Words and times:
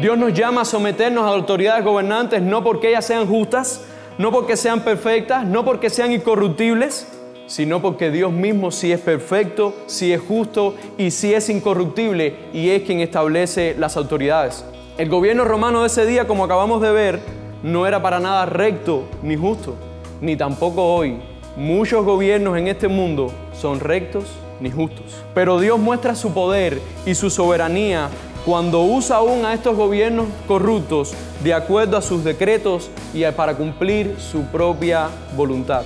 Dios 0.00 0.18
nos 0.18 0.34
llama 0.34 0.60
a 0.60 0.64
someternos 0.64 1.24
a 1.24 1.28
autoridades 1.28 1.84
gobernantes 1.84 2.42
no 2.42 2.62
porque 2.62 2.90
ellas 2.90 3.06
sean 3.06 3.26
justas, 3.26 3.84
no 4.18 4.30
porque 4.30 4.56
sean 4.56 4.80
perfectas, 4.80 5.44
no 5.44 5.64
porque 5.64 5.90
sean 5.90 6.12
incorruptibles, 6.12 7.08
sino 7.46 7.80
porque 7.80 8.10
Dios 8.10 8.30
mismo 8.30 8.70
sí 8.70 8.92
es 8.92 9.00
perfecto, 9.00 9.74
sí 9.86 10.12
es 10.12 10.20
justo 10.20 10.74
y 10.98 11.10
sí 11.10 11.32
es 11.32 11.48
incorruptible 11.48 12.36
y 12.52 12.70
es 12.70 12.82
quien 12.82 13.00
establece 13.00 13.74
las 13.78 13.96
autoridades. 13.96 14.64
El 14.98 15.08
gobierno 15.08 15.44
romano 15.44 15.80
de 15.80 15.88
ese 15.88 16.06
día, 16.06 16.26
como 16.26 16.44
acabamos 16.44 16.80
de 16.82 16.92
ver, 16.92 17.20
no 17.62 17.86
era 17.86 18.02
para 18.02 18.20
nada 18.20 18.46
recto 18.46 19.04
ni 19.22 19.36
justo, 19.36 19.76
ni 20.20 20.36
tampoco 20.36 20.94
hoy. 20.94 21.18
Muchos 21.56 22.04
gobiernos 22.04 22.58
en 22.58 22.68
este 22.68 22.88
mundo 22.88 23.32
son 23.58 23.80
rectos 23.80 24.24
ni 24.60 24.70
justos. 24.70 25.22
Pero 25.34 25.58
Dios 25.58 25.78
muestra 25.78 26.14
su 26.14 26.32
poder 26.32 26.80
y 27.04 27.14
su 27.14 27.30
soberanía 27.30 28.08
cuando 28.46 28.82
usa 28.82 29.16
aún 29.16 29.44
a 29.44 29.52
estos 29.52 29.76
gobiernos 29.76 30.28
corruptos 30.46 31.14
de 31.42 31.52
acuerdo 31.52 31.96
a 31.96 32.00
sus 32.00 32.22
decretos 32.22 32.88
y 33.12 33.24
para 33.32 33.56
cumplir 33.56 34.14
su 34.20 34.44
propia 34.44 35.08
voluntad. 35.36 35.82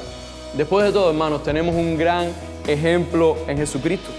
Después 0.55 0.85
de 0.85 0.93
todo, 0.93 1.09
hermanos, 1.09 1.43
tenemos 1.43 1.75
un 1.75 1.97
gran 1.97 2.29
ejemplo 2.67 3.39
en 3.49 3.57
Jesucristo. 3.57 4.11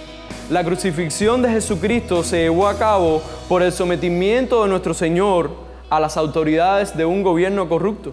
La 0.49 0.63
crucifixión 0.63 1.43
de 1.43 1.49
Jesucristo 1.49 2.23
se 2.23 2.39
llevó 2.39 2.67
a 2.67 2.79
cabo 2.79 3.21
por 3.47 3.61
el 3.61 3.71
sometimiento 3.71 4.63
de 4.63 4.69
nuestro 4.69 4.95
Señor 4.95 5.51
a 5.91 5.99
las 5.99 6.17
autoridades 6.17 6.97
de 6.97 7.05
un 7.05 7.21
gobierno 7.21 7.69
corrupto. 7.69 8.11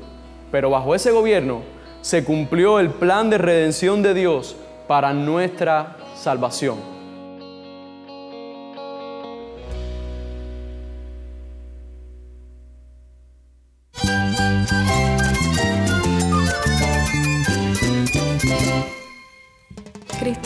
Pero 0.53 0.69
bajo 0.69 0.95
ese 0.95 1.11
gobierno 1.11 1.63
se 2.03 2.23
cumplió 2.23 2.81
el 2.81 2.91
plan 2.91 3.31
de 3.31 3.39
redención 3.39 4.03
de 4.03 4.13
Dios 4.13 4.57
para 4.87 5.15
nuestra 5.15 5.97
salvación. 6.15 6.98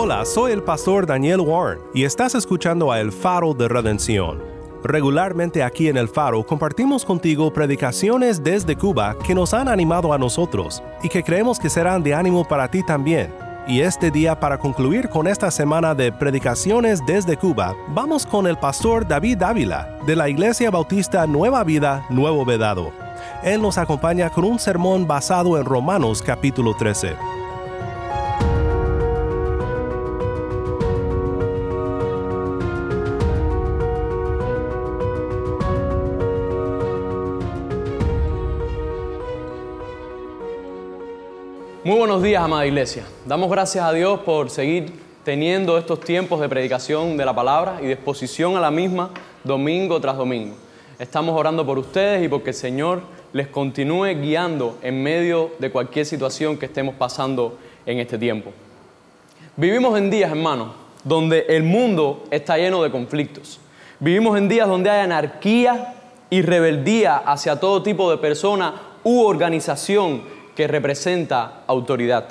Hola, 0.00 0.24
soy 0.24 0.52
el 0.52 0.62
pastor 0.62 1.06
Daniel 1.06 1.40
Warren 1.40 1.80
y 1.92 2.04
estás 2.04 2.36
escuchando 2.36 2.92
a 2.92 3.00
El 3.00 3.10
Faro 3.10 3.52
de 3.52 3.66
Redención. 3.66 4.40
Regularmente 4.84 5.64
aquí 5.64 5.88
en 5.88 5.96
El 5.96 6.06
Faro 6.06 6.46
compartimos 6.46 7.04
contigo 7.04 7.52
predicaciones 7.52 8.44
desde 8.44 8.76
Cuba 8.76 9.16
que 9.26 9.34
nos 9.34 9.52
han 9.52 9.66
animado 9.66 10.12
a 10.12 10.18
nosotros 10.18 10.84
y 11.02 11.08
que 11.08 11.24
creemos 11.24 11.58
que 11.58 11.68
serán 11.68 12.04
de 12.04 12.14
ánimo 12.14 12.46
para 12.46 12.70
ti 12.70 12.84
también. 12.84 13.34
Y 13.66 13.80
este 13.80 14.12
día 14.12 14.38
para 14.38 14.56
concluir 14.56 15.08
con 15.08 15.26
esta 15.26 15.50
semana 15.50 15.96
de 15.96 16.12
predicaciones 16.12 17.04
desde 17.04 17.36
Cuba, 17.36 17.74
vamos 17.88 18.24
con 18.24 18.46
el 18.46 18.56
pastor 18.56 19.04
David 19.04 19.42
Ávila 19.42 19.98
de 20.06 20.14
la 20.14 20.28
Iglesia 20.28 20.70
Bautista 20.70 21.26
Nueva 21.26 21.64
Vida, 21.64 22.06
Nuevo 22.08 22.44
Vedado. 22.44 22.92
Él 23.42 23.60
nos 23.60 23.78
acompaña 23.78 24.30
con 24.30 24.44
un 24.44 24.60
sermón 24.60 25.08
basado 25.08 25.58
en 25.58 25.64
Romanos 25.64 26.22
capítulo 26.22 26.76
13. 26.76 27.16
Muy 41.88 41.96
buenos 41.96 42.22
días, 42.22 42.42
amada 42.42 42.66
iglesia. 42.66 43.04
Damos 43.24 43.50
gracias 43.50 43.82
a 43.82 43.94
Dios 43.94 44.20
por 44.20 44.50
seguir 44.50 44.92
teniendo 45.24 45.78
estos 45.78 46.00
tiempos 46.00 46.38
de 46.38 46.46
predicación 46.46 47.16
de 47.16 47.24
la 47.24 47.34
palabra 47.34 47.78
y 47.80 47.86
de 47.86 47.94
exposición 47.94 48.58
a 48.58 48.60
la 48.60 48.70
misma 48.70 49.08
domingo 49.42 49.98
tras 49.98 50.18
domingo. 50.18 50.54
Estamos 50.98 51.34
orando 51.34 51.64
por 51.64 51.78
ustedes 51.78 52.22
y 52.22 52.28
porque 52.28 52.50
el 52.50 52.56
Señor 52.56 53.00
les 53.32 53.46
continúe 53.46 54.08
guiando 54.20 54.76
en 54.82 55.02
medio 55.02 55.52
de 55.60 55.70
cualquier 55.70 56.04
situación 56.04 56.58
que 56.58 56.66
estemos 56.66 56.94
pasando 56.94 57.56
en 57.86 58.00
este 58.00 58.18
tiempo. 58.18 58.52
Vivimos 59.56 59.96
en 59.96 60.10
días, 60.10 60.30
hermanos, 60.30 60.72
donde 61.04 61.46
el 61.48 61.62
mundo 61.62 62.24
está 62.30 62.58
lleno 62.58 62.82
de 62.82 62.90
conflictos. 62.90 63.60
Vivimos 63.98 64.36
en 64.36 64.46
días 64.50 64.68
donde 64.68 64.90
hay 64.90 65.00
anarquía 65.00 65.94
y 66.28 66.42
rebeldía 66.42 67.16
hacia 67.16 67.58
todo 67.58 67.82
tipo 67.82 68.10
de 68.10 68.18
persona 68.18 68.74
u 69.04 69.22
organización 69.22 70.36
que 70.58 70.66
representa 70.66 71.62
autoridad. 71.68 72.30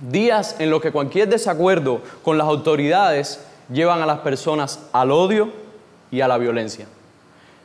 Días 0.00 0.56
en 0.60 0.70
los 0.70 0.80
que 0.80 0.90
cualquier 0.90 1.28
desacuerdo 1.28 2.00
con 2.22 2.38
las 2.38 2.46
autoridades 2.46 3.44
llevan 3.70 4.00
a 4.00 4.06
las 4.06 4.20
personas 4.20 4.88
al 4.94 5.10
odio 5.10 5.50
y 6.10 6.22
a 6.22 6.26
la 6.26 6.38
violencia. 6.38 6.86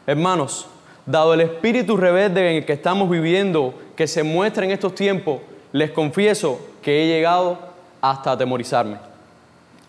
Hermanos, 0.06 0.68
dado 1.06 1.34
el 1.34 1.39
espíritu 1.39 1.95
rebelde 1.95 2.41
en 2.41 2.57
el 2.57 2.66
que 2.66 2.73
estamos 2.73 3.09
viviendo, 3.09 3.73
que 3.95 4.06
se 4.06 4.22
muestra 4.22 4.66
en 4.66 4.72
estos 4.72 4.95
tiempos, 4.95 5.39
les 5.72 5.91
confieso 5.91 6.59
que 6.81 7.01
he 7.01 7.07
llegado 7.07 7.57
hasta 8.01 8.34
atemorizarme. 8.34 8.97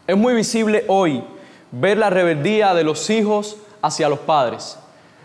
Es 0.07 0.17
muy 0.17 0.35
visible 0.35 0.85
hoy 0.87 1.25
ver 1.73 1.99
la 1.99 2.11
rebeldía 2.11 2.75
de 2.75 2.85
los 2.85 3.11
hijos 3.11 3.57
hacia 3.83 4.09
los 4.09 4.21
padres, 4.21 4.79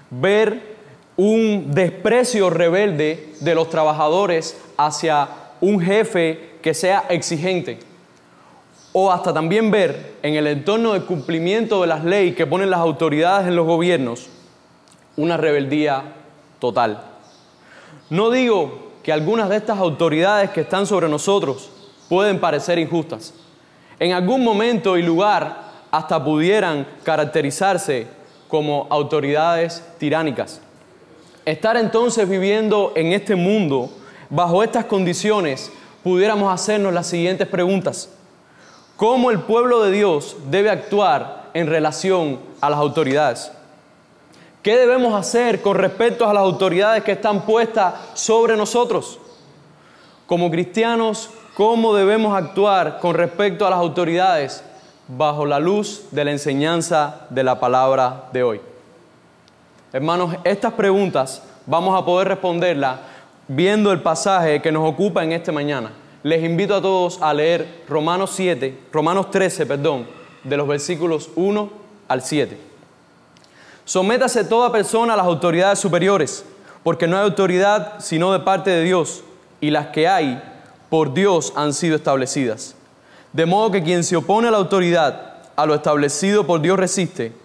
ver 0.10 0.75
un 1.18 1.74
desprecio 1.74 2.50
rebelde 2.50 3.34
de 3.40 3.56
los 3.56 3.70
trabajadores 3.70 4.58
hacia 4.78 5.28
un 5.62 5.80
jefe 5.80 6.58
que 6.62 6.74
sea 6.74 7.06
exigente. 7.10 7.80
O 8.92 9.12
hasta 9.12 9.34
también 9.34 9.72
ver 9.72 10.16
en 10.22 10.36
el 10.36 10.48
entorno 10.48 10.94
de 10.94 11.02
cumplimiento 11.02 11.82
de 11.82 11.88
las 11.88 12.04
leyes 12.04 12.36
que 12.36 12.48
ponen 12.48 12.70
las 12.70 12.80
autoridades 12.80 13.48
en 13.48 13.56
los 13.56 13.66
gobiernos 13.66 14.30
una 15.18 15.38
rebeldía 15.38 16.04
total. 16.60 17.02
No 18.10 18.30
digo 18.30 18.92
que 19.04 19.14
algunas 19.14 19.50
de 19.50 19.58
estas 19.58 19.80
autoridades 19.80 20.50
que 20.50 20.62
están 20.62 20.86
sobre 20.86 21.08
nosotros 21.08 21.70
pueden 22.10 22.40
parecer 22.40 22.80
injustas. 22.80 23.34
En 24.00 24.12
algún 24.12 24.44
momento 24.44 24.98
y 24.98 25.04
lugar 25.04 25.64
hasta 25.92 26.24
pudieran 26.24 26.86
caracterizarse 27.04 28.08
como 28.48 28.88
autoridades 28.90 29.84
tiránicas. 29.98 30.62
Estar 31.46 31.78
entonces 31.78 32.28
viviendo 32.28 32.92
en 32.96 33.14
este 33.14 33.36
mundo 33.36 33.92
bajo 34.32 34.64
estas 34.64 34.86
condiciones, 34.86 35.72
pudiéramos 36.04 36.52
hacernos 36.52 36.92
las 36.92 37.06
siguientes 37.06 37.48
preguntas. 37.48 38.10
¿Cómo 38.96 39.30
el 39.30 39.42
pueblo 39.42 39.84
de 39.84 39.92
Dios 39.92 40.38
debe 40.50 40.72
actuar 40.72 41.52
en 41.54 41.68
relación 41.68 42.40
a 42.62 42.72
las 42.72 42.80
autoridades? 42.80 43.52
¿Qué 44.64 44.76
debemos 44.76 45.14
hacer 45.14 45.62
con 45.62 45.78
respecto 45.78 46.28
a 46.28 46.34
las 46.34 46.42
autoridades 46.42 47.04
que 47.04 47.12
están 47.12 47.46
puestas 47.46 47.94
sobre 48.16 48.58
nosotros? 48.58 49.20
Como 50.26 50.50
cristianos, 50.50 51.30
¿cómo 51.54 51.94
debemos 51.94 52.36
actuar 52.36 53.00
con 53.00 53.14
respecto 53.14 53.68
a 53.68 53.70
las 53.70 53.78
autoridades 53.78 54.64
bajo 55.08 55.46
la 55.46 55.60
luz 55.60 56.06
de 56.10 56.26
la 56.26 56.32
enseñanza 56.32 57.28
de 57.30 57.44
la 57.44 57.60
palabra 57.60 58.30
de 58.34 58.42
hoy? 58.42 58.62
Hermanos, 59.96 60.36
estas 60.44 60.74
preguntas 60.74 61.42
vamos 61.66 61.98
a 61.98 62.04
poder 62.04 62.28
responderlas 62.28 63.00
viendo 63.48 63.94
el 63.94 64.02
pasaje 64.02 64.62
que 64.62 64.70
nos 64.70 64.86
ocupa 64.86 65.24
en 65.24 65.32
este 65.32 65.54
mañana. 65.54 65.90
Les 66.22 66.44
invito 66.44 66.76
a 66.76 66.82
todos 66.82 67.22
a 67.22 67.34
leer 67.34 67.86
Romanos 67.88 68.32
7, 68.36 68.78
Romanos 68.92 69.32
13, 69.32 69.66
perdón, 69.66 70.06
de 70.44 70.58
los 70.58 70.68
versículos 70.68 71.30
1 71.38 71.70
al 72.10 72.22
7. 72.22 72.58
Sométase 73.86 74.44
toda 74.44 74.70
persona 74.70 75.14
a 75.14 75.16
las 75.16 75.28
autoridades 75.28 75.80
superiores, 75.80 76.44
porque 76.84 77.08
no 77.08 77.16
hay 77.16 77.24
autoridad 77.24 77.94
sino 78.00 78.34
de 78.34 78.42
parte 78.42 78.72
de 78.72 78.84
Dios, 78.84 79.24
y 79.62 79.70
las 79.70 79.88
que 79.88 80.10
hay 80.10 80.44
por 80.90 81.14
Dios 81.14 81.54
han 81.56 81.74
sido 81.74 81.96
establecidas. 81.96 82.76
De 83.32 83.46
modo 83.46 83.72
que 83.72 83.82
quien 83.82 84.04
se 84.04 84.18
opone 84.18 84.50
a 84.50 84.52
la 84.52 84.58
autoridad, 84.58 85.36
a 85.56 85.66
lo 85.66 85.74
establecido 85.74 86.46
por 86.46 86.60
Dios 86.60 86.78
resiste, 86.78 87.45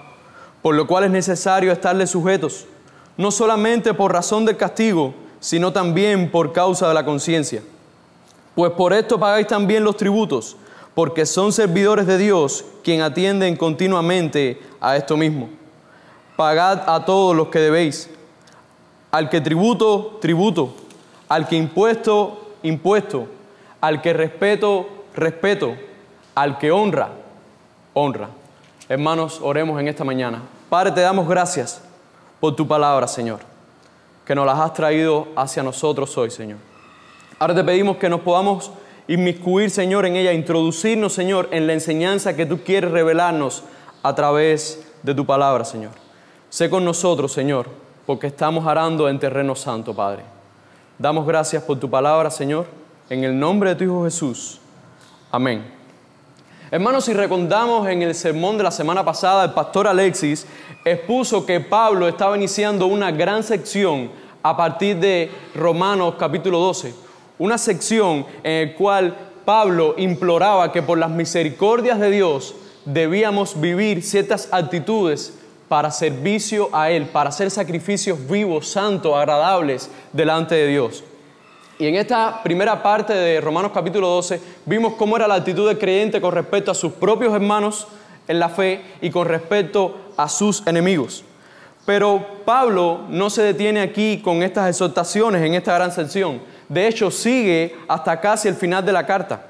Por 0.61 0.75
lo 0.75 0.87
cual 0.87 1.05
es 1.05 1.11
necesario 1.11 1.71
estarle 1.71 2.05
sujetos, 2.07 2.65
no 3.17 3.31
solamente 3.31 3.93
por 3.93 4.13
razón 4.13 4.45
del 4.45 4.57
castigo, 4.57 5.13
sino 5.39 5.73
también 5.73 6.29
por 6.29 6.53
causa 6.53 6.87
de 6.87 6.93
la 6.93 7.03
conciencia. 7.03 7.63
Pues 8.55 8.71
por 8.73 8.93
esto 8.93 9.19
pagáis 9.19 9.47
también 9.47 9.83
los 9.83 9.97
tributos, 9.97 10.55
porque 10.93 11.25
son 11.25 11.51
servidores 11.51 12.05
de 12.05 12.17
Dios 12.17 12.65
quien 12.83 13.01
atienden 13.01 13.55
continuamente 13.55 14.61
a 14.79 14.97
esto 14.97 15.17
mismo. 15.17 15.49
Pagad 16.35 16.83
a 16.87 17.05
todos 17.05 17.35
los 17.35 17.47
que 17.47 17.59
debéis. 17.59 18.09
Al 19.11 19.29
que 19.29 19.41
tributo, 19.41 20.17
tributo. 20.21 20.73
Al 21.29 21.47
que 21.47 21.55
impuesto, 21.55 22.53
impuesto. 22.63 23.27
Al 23.79 24.01
que 24.01 24.13
respeto, 24.13 24.87
respeto. 25.15 25.75
Al 26.35 26.57
que 26.57 26.71
honra, 26.71 27.11
honra. 27.93 28.29
Hermanos, 28.91 29.39
oremos 29.41 29.79
en 29.79 29.87
esta 29.87 30.03
mañana. 30.03 30.41
Padre, 30.67 30.91
te 30.91 30.99
damos 30.99 31.25
gracias 31.25 31.81
por 32.41 32.57
tu 32.57 32.67
palabra, 32.67 33.07
Señor, 33.07 33.39
que 34.25 34.35
nos 34.35 34.45
las 34.45 34.59
has 34.59 34.73
traído 34.73 35.29
hacia 35.33 35.63
nosotros 35.63 36.17
hoy, 36.17 36.29
Señor. 36.29 36.57
Ahora 37.39 37.55
te 37.55 37.63
pedimos 37.63 37.95
que 37.95 38.09
nos 38.09 38.19
podamos 38.19 38.69
inmiscuir, 39.07 39.71
Señor, 39.71 40.05
en 40.05 40.17
ella, 40.17 40.33
introducirnos, 40.33 41.13
Señor, 41.13 41.47
en 41.51 41.67
la 41.67 41.73
enseñanza 41.73 42.35
que 42.35 42.45
tú 42.45 42.65
quieres 42.65 42.91
revelarnos 42.91 43.63
a 44.03 44.13
través 44.13 44.85
de 45.03 45.15
tu 45.15 45.25
palabra, 45.25 45.63
Señor. 45.63 45.91
Sé 46.49 46.69
con 46.69 46.83
nosotros, 46.83 47.31
Señor, 47.31 47.67
porque 48.05 48.27
estamos 48.27 48.67
arando 48.67 49.07
en 49.07 49.19
terreno 49.19 49.55
santo, 49.55 49.95
Padre. 49.95 50.23
Damos 50.99 51.25
gracias 51.25 51.63
por 51.63 51.79
tu 51.79 51.89
palabra, 51.89 52.29
Señor, 52.29 52.65
en 53.09 53.23
el 53.23 53.39
nombre 53.39 53.69
de 53.69 53.75
tu 53.77 53.83
Hijo 53.85 54.03
Jesús. 54.03 54.59
Amén. 55.31 55.80
Hermanos, 56.73 57.03
si 57.03 57.11
recordamos 57.11 57.85
en 57.89 58.01
el 58.01 58.15
sermón 58.15 58.57
de 58.57 58.63
la 58.63 58.71
semana 58.71 59.03
pasada, 59.03 59.43
el 59.43 59.51
pastor 59.51 59.89
Alexis 59.89 60.47
expuso 60.85 61.45
que 61.45 61.59
Pablo 61.59 62.07
estaba 62.07 62.37
iniciando 62.37 62.87
una 62.87 63.11
gran 63.11 63.43
sección 63.43 64.09
a 64.41 64.55
partir 64.55 64.95
de 64.95 65.29
Romanos 65.53 66.15
capítulo 66.17 66.59
12, 66.59 66.95
una 67.39 67.57
sección 67.57 68.25
en 68.41 68.69
la 68.69 68.75
cual 68.77 69.17
Pablo 69.43 69.95
imploraba 69.97 70.71
que 70.71 70.81
por 70.81 70.97
las 70.97 71.09
misericordias 71.09 71.99
de 71.99 72.09
Dios 72.09 72.55
debíamos 72.85 73.59
vivir 73.59 74.01
ciertas 74.01 74.47
actitudes 74.53 75.37
para 75.67 75.91
servicio 75.91 76.69
a 76.71 76.89
Él, 76.89 77.07
para 77.07 77.31
hacer 77.31 77.51
sacrificios 77.51 78.29
vivos, 78.29 78.69
santos, 78.69 79.13
agradables 79.17 79.91
delante 80.13 80.55
de 80.55 80.67
Dios. 80.67 81.03
Y 81.81 81.87
en 81.87 81.95
esta 81.95 82.43
primera 82.43 82.83
parte 82.83 83.11
de 83.11 83.41
Romanos 83.41 83.71
capítulo 83.73 84.07
12 84.07 84.39
vimos 84.67 84.93
cómo 84.93 85.15
era 85.15 85.27
la 85.27 85.33
actitud 85.33 85.67
del 85.67 85.79
creyente 85.79 86.21
con 86.21 86.31
respecto 86.31 86.69
a 86.69 86.75
sus 86.75 86.91
propios 86.91 87.33
hermanos 87.33 87.87
en 88.27 88.37
la 88.37 88.49
fe 88.49 88.83
y 89.01 89.09
con 89.09 89.27
respecto 89.27 89.95
a 90.15 90.29
sus 90.29 90.61
enemigos. 90.67 91.23
Pero 91.83 92.23
Pablo 92.45 93.05
no 93.09 93.31
se 93.31 93.41
detiene 93.41 93.81
aquí 93.81 94.21
con 94.23 94.43
estas 94.43 94.69
exhortaciones 94.69 95.41
en 95.41 95.55
esta 95.55 95.73
gran 95.73 95.91
sección. 95.91 96.39
De 96.69 96.87
hecho, 96.87 97.09
sigue 97.09 97.75
hasta 97.87 98.21
casi 98.21 98.47
el 98.47 98.53
final 98.53 98.85
de 98.85 98.93
la 98.93 99.07
carta. 99.07 99.47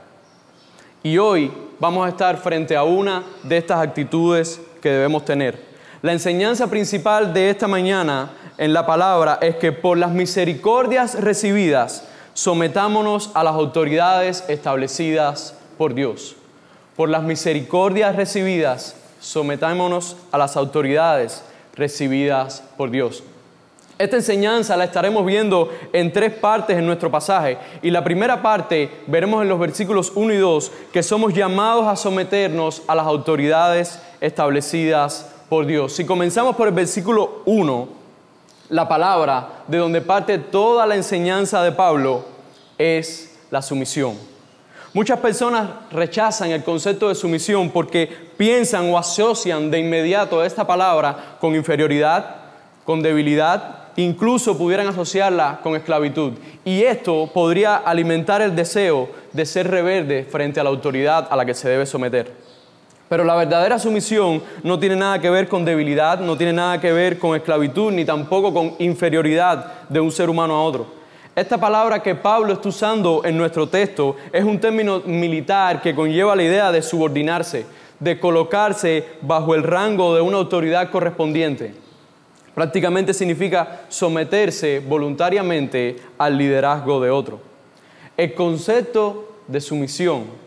Y 1.03 1.17
hoy 1.17 1.51
vamos 1.81 2.05
a 2.05 2.09
estar 2.11 2.37
frente 2.37 2.77
a 2.77 2.85
una 2.85 3.23
de 3.43 3.57
estas 3.57 3.81
actitudes 3.81 4.61
que 4.81 4.89
debemos 4.89 5.25
tener. 5.25 5.59
La 6.01 6.13
enseñanza 6.13 6.67
principal 6.67 7.33
de 7.33 7.49
esta 7.49 7.67
mañana 7.67 8.31
en 8.57 8.71
la 8.71 8.85
palabra 8.85 9.37
es 9.41 9.57
que 9.57 9.73
por 9.73 9.97
las 9.97 10.11
misericordias 10.11 11.19
recibidas, 11.19 12.07
sometámonos 12.33 13.31
a 13.33 13.43
las 13.43 13.55
autoridades 13.55 14.43
establecidas 14.47 15.55
por 15.77 15.93
Dios. 15.93 16.35
Por 16.95 17.09
las 17.09 17.23
misericordias 17.23 18.15
recibidas, 18.15 18.95
sometámonos 19.19 20.17
a 20.31 20.37
las 20.37 20.57
autoridades 20.57 21.43
recibidas 21.75 22.63
por 22.77 22.91
Dios. 22.91 23.23
Esta 23.97 24.15
enseñanza 24.15 24.75
la 24.75 24.85
estaremos 24.85 25.23
viendo 25.23 25.69
en 25.93 26.11
tres 26.11 26.33
partes 26.33 26.75
en 26.75 26.87
nuestro 26.87 27.11
pasaje. 27.11 27.59
Y 27.83 27.91
la 27.91 28.03
primera 28.03 28.41
parte 28.41 28.89
veremos 29.05 29.43
en 29.43 29.49
los 29.49 29.59
versículos 29.59 30.11
1 30.15 30.33
y 30.33 30.37
2 30.37 30.71
que 30.91 31.03
somos 31.03 31.35
llamados 31.35 31.85
a 31.85 31.95
someternos 31.95 32.81
a 32.87 32.95
las 32.95 33.05
autoridades 33.05 33.99
establecidas 34.19 35.29
por 35.49 35.67
Dios. 35.67 35.93
Si 35.93 36.03
comenzamos 36.03 36.55
por 36.55 36.67
el 36.67 36.73
versículo 36.73 37.43
1, 37.45 38.00
la 38.71 38.87
palabra 38.87 39.63
de 39.67 39.77
donde 39.77 40.01
parte 40.01 40.37
toda 40.37 40.87
la 40.87 40.95
enseñanza 40.95 41.61
de 41.61 41.73
Pablo 41.73 42.25
es 42.77 43.37
la 43.51 43.61
sumisión. 43.61 44.17
Muchas 44.93 45.19
personas 45.19 45.69
rechazan 45.91 46.51
el 46.51 46.63
concepto 46.63 47.09
de 47.09 47.15
sumisión 47.15 47.69
porque 47.69 48.09
piensan 48.37 48.89
o 48.89 48.97
asocian 48.97 49.69
de 49.69 49.79
inmediato 49.79 50.43
esta 50.43 50.65
palabra 50.65 51.37
con 51.39 51.53
inferioridad, 51.53 52.37
con 52.85 53.01
debilidad, 53.01 53.89
incluso 53.97 54.57
pudieran 54.57 54.87
asociarla 54.87 55.59
con 55.61 55.75
esclavitud. 55.75 56.33
Y 56.63 56.83
esto 56.83 57.29
podría 57.33 57.75
alimentar 57.75 58.41
el 58.41 58.55
deseo 58.55 59.09
de 59.33 59.45
ser 59.45 59.69
rebelde 59.69 60.23
frente 60.23 60.61
a 60.61 60.63
la 60.63 60.69
autoridad 60.69 61.27
a 61.29 61.35
la 61.35 61.45
que 61.45 61.53
se 61.53 61.69
debe 61.69 61.85
someter. 61.85 62.40
Pero 63.11 63.25
la 63.25 63.35
verdadera 63.35 63.77
sumisión 63.77 64.41
no 64.63 64.79
tiene 64.79 64.95
nada 64.95 65.19
que 65.19 65.29
ver 65.29 65.49
con 65.49 65.65
debilidad, 65.65 66.21
no 66.21 66.37
tiene 66.37 66.53
nada 66.53 66.79
que 66.79 66.93
ver 66.93 67.19
con 67.19 67.35
esclavitud, 67.35 67.91
ni 67.91 68.05
tampoco 68.05 68.53
con 68.53 68.75
inferioridad 68.79 69.89
de 69.89 69.99
un 69.99 70.13
ser 70.13 70.29
humano 70.29 70.55
a 70.55 70.63
otro. 70.63 70.87
Esta 71.35 71.57
palabra 71.57 72.01
que 72.01 72.15
Pablo 72.15 72.53
está 72.53 72.69
usando 72.69 73.23
en 73.25 73.37
nuestro 73.37 73.67
texto 73.67 74.15
es 74.31 74.45
un 74.45 74.57
término 74.61 75.01
militar 75.01 75.81
que 75.81 75.93
conlleva 75.93 76.37
la 76.37 76.43
idea 76.43 76.71
de 76.71 76.81
subordinarse, 76.81 77.65
de 77.99 78.17
colocarse 78.17 79.05
bajo 79.19 79.55
el 79.55 79.63
rango 79.63 80.15
de 80.15 80.21
una 80.21 80.37
autoridad 80.37 80.89
correspondiente. 80.89 81.73
Prácticamente 82.55 83.13
significa 83.13 83.81
someterse 83.89 84.79
voluntariamente 84.79 85.97
al 86.17 86.37
liderazgo 86.37 87.01
de 87.01 87.09
otro. 87.09 87.41
El 88.15 88.33
concepto 88.33 89.39
de 89.49 89.59
sumisión 89.59 90.40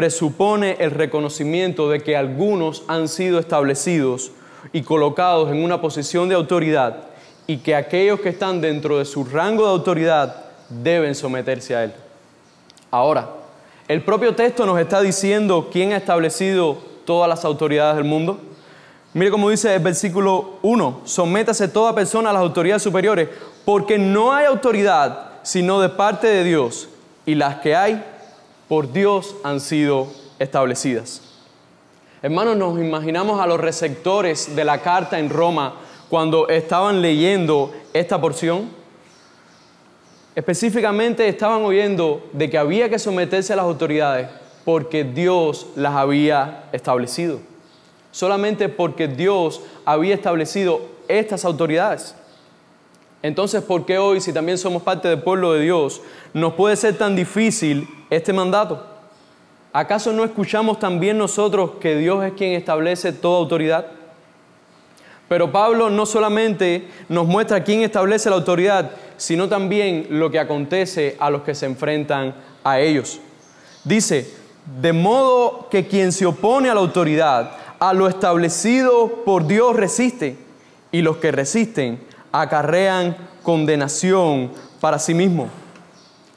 presupone 0.00 0.78
el 0.80 0.92
reconocimiento 0.92 1.90
de 1.90 2.00
que 2.00 2.16
algunos 2.16 2.84
han 2.88 3.06
sido 3.06 3.38
establecidos 3.38 4.30
y 4.72 4.80
colocados 4.80 5.50
en 5.50 5.62
una 5.62 5.82
posición 5.82 6.26
de 6.26 6.34
autoridad 6.34 7.02
y 7.46 7.58
que 7.58 7.74
aquellos 7.74 8.18
que 8.20 8.30
están 8.30 8.62
dentro 8.62 8.96
de 8.96 9.04
su 9.04 9.24
rango 9.24 9.64
de 9.64 9.72
autoridad 9.72 10.36
deben 10.70 11.14
someterse 11.14 11.76
a 11.76 11.84
él. 11.84 11.92
Ahora, 12.90 13.28
el 13.88 14.02
propio 14.02 14.34
texto 14.34 14.64
nos 14.64 14.80
está 14.80 15.02
diciendo 15.02 15.68
quién 15.70 15.92
ha 15.92 15.98
establecido 15.98 16.78
todas 17.04 17.28
las 17.28 17.44
autoridades 17.44 17.96
del 17.96 18.06
mundo. 18.06 18.40
Mire 19.12 19.30
cómo 19.30 19.50
dice 19.50 19.74
el 19.74 19.82
versículo 19.82 20.60
1, 20.62 21.02
sométase 21.04 21.68
toda 21.68 21.94
persona 21.94 22.30
a 22.30 22.32
las 22.32 22.40
autoridades 22.40 22.82
superiores, 22.82 23.28
porque 23.66 23.98
no 23.98 24.32
hay 24.32 24.46
autoridad 24.46 25.42
sino 25.42 25.78
de 25.78 25.90
parte 25.90 26.26
de 26.26 26.42
Dios, 26.42 26.88
y 27.26 27.34
las 27.34 27.56
que 27.56 27.76
hay 27.76 28.02
por 28.70 28.92
Dios 28.92 29.34
han 29.42 29.58
sido 29.58 30.06
establecidas. 30.38 31.22
Hermanos, 32.22 32.56
nos 32.56 32.78
imaginamos 32.78 33.40
a 33.40 33.46
los 33.48 33.58
receptores 33.58 34.54
de 34.54 34.64
la 34.64 34.80
carta 34.80 35.18
en 35.18 35.28
Roma 35.28 35.74
cuando 36.08 36.48
estaban 36.48 37.02
leyendo 37.02 37.72
esta 37.92 38.20
porción. 38.20 38.70
Específicamente 40.36 41.26
estaban 41.26 41.64
oyendo 41.64 42.30
de 42.32 42.48
que 42.48 42.58
había 42.58 42.88
que 42.88 43.00
someterse 43.00 43.52
a 43.52 43.56
las 43.56 43.64
autoridades 43.64 44.28
porque 44.64 45.02
Dios 45.02 45.66
las 45.74 45.94
había 45.94 46.68
establecido. 46.70 47.40
Solamente 48.12 48.68
porque 48.68 49.08
Dios 49.08 49.62
había 49.84 50.14
establecido 50.14 50.82
estas 51.08 51.44
autoridades. 51.44 52.14
Entonces, 53.22 53.62
¿por 53.62 53.84
qué 53.84 53.98
hoy, 53.98 54.20
si 54.20 54.32
también 54.32 54.56
somos 54.56 54.82
parte 54.82 55.08
del 55.08 55.22
pueblo 55.22 55.52
de 55.52 55.62
Dios, 55.62 56.00
nos 56.32 56.54
puede 56.54 56.76
ser 56.76 56.96
tan 56.96 57.14
difícil 57.14 57.86
este 58.08 58.32
mandato? 58.32 58.86
¿Acaso 59.72 60.12
no 60.12 60.24
escuchamos 60.24 60.78
también 60.78 61.18
nosotros 61.18 61.72
que 61.80 61.96
Dios 61.96 62.24
es 62.24 62.32
quien 62.32 62.52
establece 62.52 63.12
toda 63.12 63.38
autoridad? 63.38 63.86
Pero 65.28 65.52
Pablo 65.52 65.90
no 65.90 66.06
solamente 66.06 66.88
nos 67.08 67.26
muestra 67.26 67.62
quién 67.62 67.82
establece 67.82 68.30
la 68.30 68.36
autoridad, 68.36 68.90
sino 69.16 69.48
también 69.48 70.06
lo 70.10 70.30
que 70.30 70.40
acontece 70.40 71.16
a 71.20 71.30
los 71.30 71.42
que 71.42 71.54
se 71.54 71.66
enfrentan 71.66 72.34
a 72.64 72.80
ellos. 72.80 73.20
Dice, 73.84 74.28
de 74.80 74.92
modo 74.92 75.68
que 75.70 75.86
quien 75.86 76.12
se 76.12 76.26
opone 76.26 76.68
a 76.68 76.74
la 76.74 76.80
autoridad, 76.80 77.52
a 77.78 77.92
lo 77.92 78.08
establecido 78.08 79.22
por 79.24 79.46
Dios 79.46 79.76
resiste, 79.76 80.36
y 80.92 81.02
los 81.02 81.18
que 81.18 81.30
resisten 81.30 82.00
acarrean 82.32 83.16
condenación 83.42 84.52
para 84.80 84.98
sí 84.98 85.14
mismo. 85.14 85.48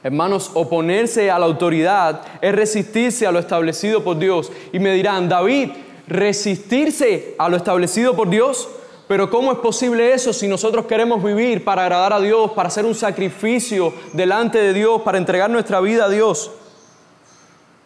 Hermanos, 0.03 0.51
oponerse 0.53 1.31
a 1.31 1.39
la 1.39 1.45
autoridad 1.45 2.21
es 2.41 2.53
resistirse 2.53 3.25
a 3.25 3.31
lo 3.31 3.39
establecido 3.39 4.03
por 4.03 4.19
Dios. 4.19 4.51
Y 4.73 4.79
me 4.79 4.93
dirán, 4.93 5.29
David, 5.29 5.71
resistirse 6.07 7.35
a 7.37 7.47
lo 7.47 7.55
establecido 7.55 8.13
por 8.13 8.29
Dios, 8.29 8.67
pero 9.07 9.29
¿cómo 9.29 9.51
es 9.51 9.59
posible 9.59 10.13
eso 10.13 10.33
si 10.33 10.47
nosotros 10.47 10.85
queremos 10.87 11.23
vivir 11.23 11.63
para 11.63 11.83
agradar 11.83 12.13
a 12.13 12.19
Dios, 12.19 12.51
para 12.51 12.67
hacer 12.67 12.85
un 12.85 12.95
sacrificio 12.95 13.93
delante 14.11 14.57
de 14.57 14.73
Dios, 14.73 15.01
para 15.03 15.17
entregar 15.17 15.49
nuestra 15.49 15.79
vida 15.79 16.05
a 16.05 16.09
Dios? 16.09 16.51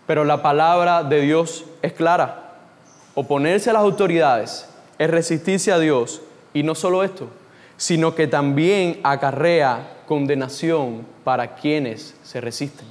Pero 0.07 0.23
la 0.25 0.41
palabra 0.41 1.03
de 1.03 1.21
Dios 1.21 1.65
es 1.83 1.93
clara. 1.93 2.55
Oponerse 3.13 3.69
a 3.69 3.73
las 3.73 3.83
autoridades 3.83 4.67
es 4.97 5.09
resistirse 5.09 5.71
a 5.71 5.79
Dios. 5.79 6.21
Y 6.53 6.63
no 6.63 6.73
solo 6.73 7.03
esto, 7.03 7.27
sino 7.77 8.15
que 8.15 8.27
también 8.27 8.99
acarrea 9.03 9.97
condenación 10.07 11.05
para 11.23 11.55
quienes 11.55 12.15
se 12.23 12.41
resisten. 12.41 12.87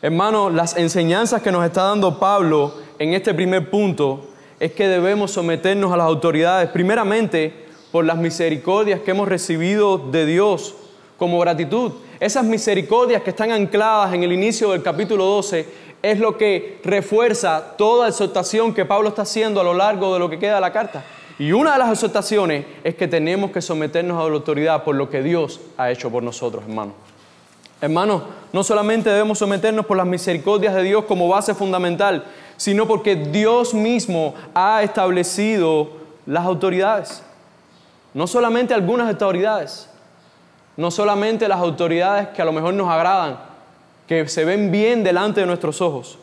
Hermano, 0.00 0.50
las 0.50 0.76
enseñanzas 0.76 1.42
que 1.42 1.50
nos 1.50 1.64
está 1.64 1.82
dando 1.84 2.20
Pablo 2.20 2.74
en 2.98 3.14
este 3.14 3.34
primer 3.34 3.68
punto 3.70 4.28
es 4.60 4.72
que 4.72 4.86
debemos 4.86 5.32
someternos 5.32 5.92
a 5.92 5.96
las 5.96 6.06
autoridades, 6.06 6.68
primeramente 6.70 7.66
por 7.90 8.04
las 8.04 8.16
misericordias 8.16 9.00
que 9.00 9.12
hemos 9.12 9.28
recibido 9.28 9.98
de 9.98 10.26
Dios 10.26 10.74
como 11.16 11.38
gratitud. 11.40 11.92
Esas 12.20 12.44
misericordias 12.44 13.22
que 13.22 13.30
están 13.30 13.50
ancladas 13.50 14.12
en 14.14 14.22
el 14.22 14.32
inicio 14.32 14.70
del 14.70 14.82
capítulo 14.82 15.24
12 15.24 15.66
es 16.02 16.18
lo 16.18 16.36
que 16.36 16.80
refuerza 16.84 17.76
toda 17.76 18.08
exhortación 18.08 18.74
que 18.74 18.84
Pablo 18.84 19.08
está 19.08 19.22
haciendo 19.22 19.60
a 19.60 19.64
lo 19.64 19.74
largo 19.74 20.12
de 20.12 20.20
lo 20.20 20.30
que 20.30 20.38
queda 20.38 20.56
de 20.56 20.60
la 20.60 20.72
carta. 20.72 21.04
Y 21.38 21.52
una 21.52 21.72
de 21.72 21.78
las 21.78 21.90
exhortaciones 21.90 22.66
es 22.82 22.96
que 22.96 23.06
tenemos 23.06 23.52
que 23.52 23.62
someternos 23.62 24.18
a 24.18 24.28
la 24.28 24.34
autoridad 24.34 24.82
por 24.82 24.96
lo 24.96 25.08
que 25.08 25.22
Dios 25.22 25.60
ha 25.76 25.90
hecho 25.90 26.10
por 26.10 26.22
nosotros, 26.22 26.64
hermanos. 26.64 26.94
Hermanos, 27.80 28.22
no 28.52 28.64
solamente 28.64 29.08
debemos 29.08 29.38
someternos 29.38 29.86
por 29.86 29.96
las 29.96 30.06
misericordias 30.06 30.74
de 30.74 30.82
Dios 30.82 31.04
como 31.04 31.28
base 31.28 31.54
fundamental, 31.54 32.24
sino 32.56 32.88
porque 32.88 33.14
Dios 33.14 33.72
mismo 33.72 34.34
ha 34.52 34.82
establecido 34.82 35.90
las 36.26 36.44
autoridades. 36.44 37.22
No 38.14 38.26
solamente 38.26 38.74
algunas 38.74 39.06
autoridades, 39.08 39.88
no 40.76 40.90
solamente 40.90 41.46
las 41.46 41.60
autoridades 41.60 42.28
que 42.28 42.42
a 42.42 42.44
lo 42.44 42.52
mejor 42.52 42.74
nos 42.74 42.88
agradan, 42.88 43.38
que 44.08 44.26
se 44.26 44.44
ven 44.44 44.72
bien 44.72 45.04
delante 45.04 45.42
de 45.42 45.46
nuestros 45.46 45.80
ojos. 45.80 46.18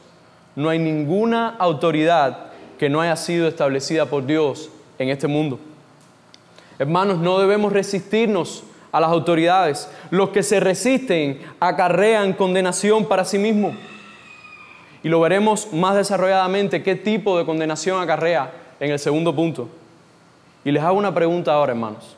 No 0.57 0.67
hay 0.67 0.79
ninguna 0.79 1.55
autoridad 1.57 2.47
que 2.77 2.89
no 2.89 2.99
haya 2.99 3.15
sido 3.15 3.47
establecida 3.47 4.07
por 4.07 4.25
Dios 4.25 4.71
en 4.99 5.09
este 5.09 5.27
mundo. 5.27 5.59
Hermanos, 6.77 7.19
no 7.19 7.39
debemos 7.39 7.71
resistirnos 7.71 8.63
a 8.91 8.99
las 8.99 9.09
autoridades. 9.09 9.89
Los 10.09 10.29
que 10.29 10.43
se 10.43 10.59
resisten 10.59 11.41
acarrean 11.59 12.33
condenación 12.33 13.05
para 13.05 13.25
sí 13.25 13.37
mismos. 13.37 13.75
Y 15.03 15.09
lo 15.09 15.19
veremos 15.19 15.71
más 15.73 15.95
desarrolladamente 15.95 16.81
qué 16.81 16.95
tipo 16.95 17.37
de 17.37 17.45
condenación 17.45 18.01
acarrea 18.01 18.51
en 18.79 18.91
el 18.91 18.99
segundo 18.99 19.35
punto. 19.35 19.69
Y 20.63 20.71
les 20.71 20.81
hago 20.81 20.97
una 20.97 21.13
pregunta 21.13 21.53
ahora, 21.53 21.73
hermanos. 21.73 22.15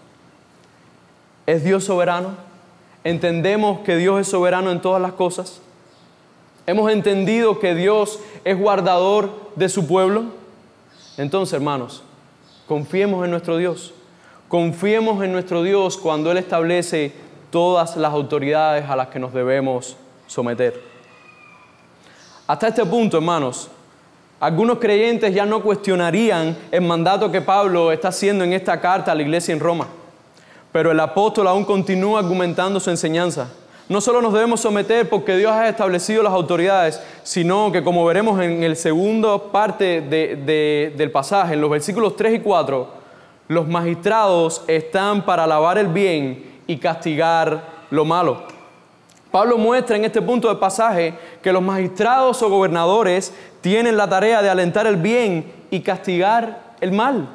¿Es 1.46 1.64
Dios 1.64 1.84
soberano? 1.84 2.36
¿Entendemos 3.04 3.80
que 3.80 3.98
Dios 3.98 4.22
es 4.22 4.28
soberano 4.28 4.72
en 4.72 4.82
todas 4.82 5.02
las 5.02 5.14
cosas? 5.14 5.62
¿Hemos 6.66 6.92
entendido 6.92 7.60
que 7.60 7.74
Dios 7.74 8.20
es 8.44 8.58
guardador 8.58 9.32
de 9.56 9.70
su 9.70 9.88
pueblo? 9.88 10.26
Entonces, 11.18 11.54
hermanos, 11.54 12.04
confiemos 12.68 13.24
en 13.26 13.32
nuestro 13.32 13.58
Dios. 13.58 13.94
Confiemos 14.48 15.24
en 15.24 15.32
nuestro 15.32 15.64
Dios 15.64 15.98
cuando 15.98 16.32
Él 16.32 16.38
establece 16.38 17.14
todas 17.50 17.98
las 17.98 18.14
autoridades 18.14 18.90
a 18.90 18.96
las 18.96 19.08
que 19.08 19.20
nos 19.20 19.34
debemos 19.34 19.98
someter. 20.28 20.82
Hasta 22.46 22.68
este 22.70 22.86
punto, 22.86 23.18
hermanos, 23.18 23.70
algunos 24.40 24.78
creyentes 24.78 25.34
ya 25.34 25.46
no 25.46 25.62
cuestionarían 25.62 26.56
el 26.72 26.82
mandato 26.82 27.32
que 27.32 27.42
Pablo 27.42 27.92
está 27.92 28.10
haciendo 28.10 28.44
en 28.44 28.54
esta 28.54 28.80
carta 28.80 29.12
a 29.12 29.16
la 29.16 29.24
iglesia 29.24 29.54
en 29.54 29.60
Roma. 29.60 29.88
Pero 30.72 30.92
el 30.92 31.00
apóstol 31.00 31.48
aún 31.48 31.66
continúa 31.66 32.20
argumentando 32.20 32.80
su 32.80 32.90
enseñanza. 32.90 33.50
No 33.90 34.02
solo 34.02 34.22
nos 34.22 34.34
debemos 34.34 34.60
someter 34.60 35.08
porque 35.08 35.38
Dios 35.38 35.52
ha 35.54 35.70
establecido 35.70 36.22
las 36.22 36.34
autoridades, 36.34 37.02
sino 37.24 37.72
que 37.72 37.84
como 37.84 38.04
veremos 38.04 38.42
en 38.42 38.62
el 38.64 38.76
segundo 38.76 39.50
parte 39.50 40.02
del 40.02 41.12
pasaje, 41.12 41.54
en 41.54 41.62
los 41.62 41.70
versículos 41.70 42.18
3 42.18 42.36
y 42.36 42.40
4, 42.40 42.88
los 43.48 43.66
magistrados 43.66 44.64
están 44.68 45.24
para 45.24 45.46
alabar 45.46 45.78
el 45.78 45.88
bien 45.88 46.60
y 46.68 46.78
castigar 46.78 47.86
lo 47.90 48.04
malo. 48.04 48.44
Pablo 49.32 49.58
muestra 49.58 49.96
en 49.96 50.04
este 50.04 50.22
punto 50.22 50.50
del 50.50 50.58
pasaje 50.58 51.14
que 51.42 51.54
los 51.54 51.62
magistrados 51.62 52.42
o 52.42 52.50
gobernadores 52.50 53.34
tienen 53.62 53.96
la 53.96 54.10
tarea 54.10 54.42
de 54.42 54.50
alentar 54.50 54.86
el 54.86 54.98
bien 54.98 55.50
y 55.72 55.80
castigar 55.80 56.74
el 56.82 56.92
mal. 56.92 57.30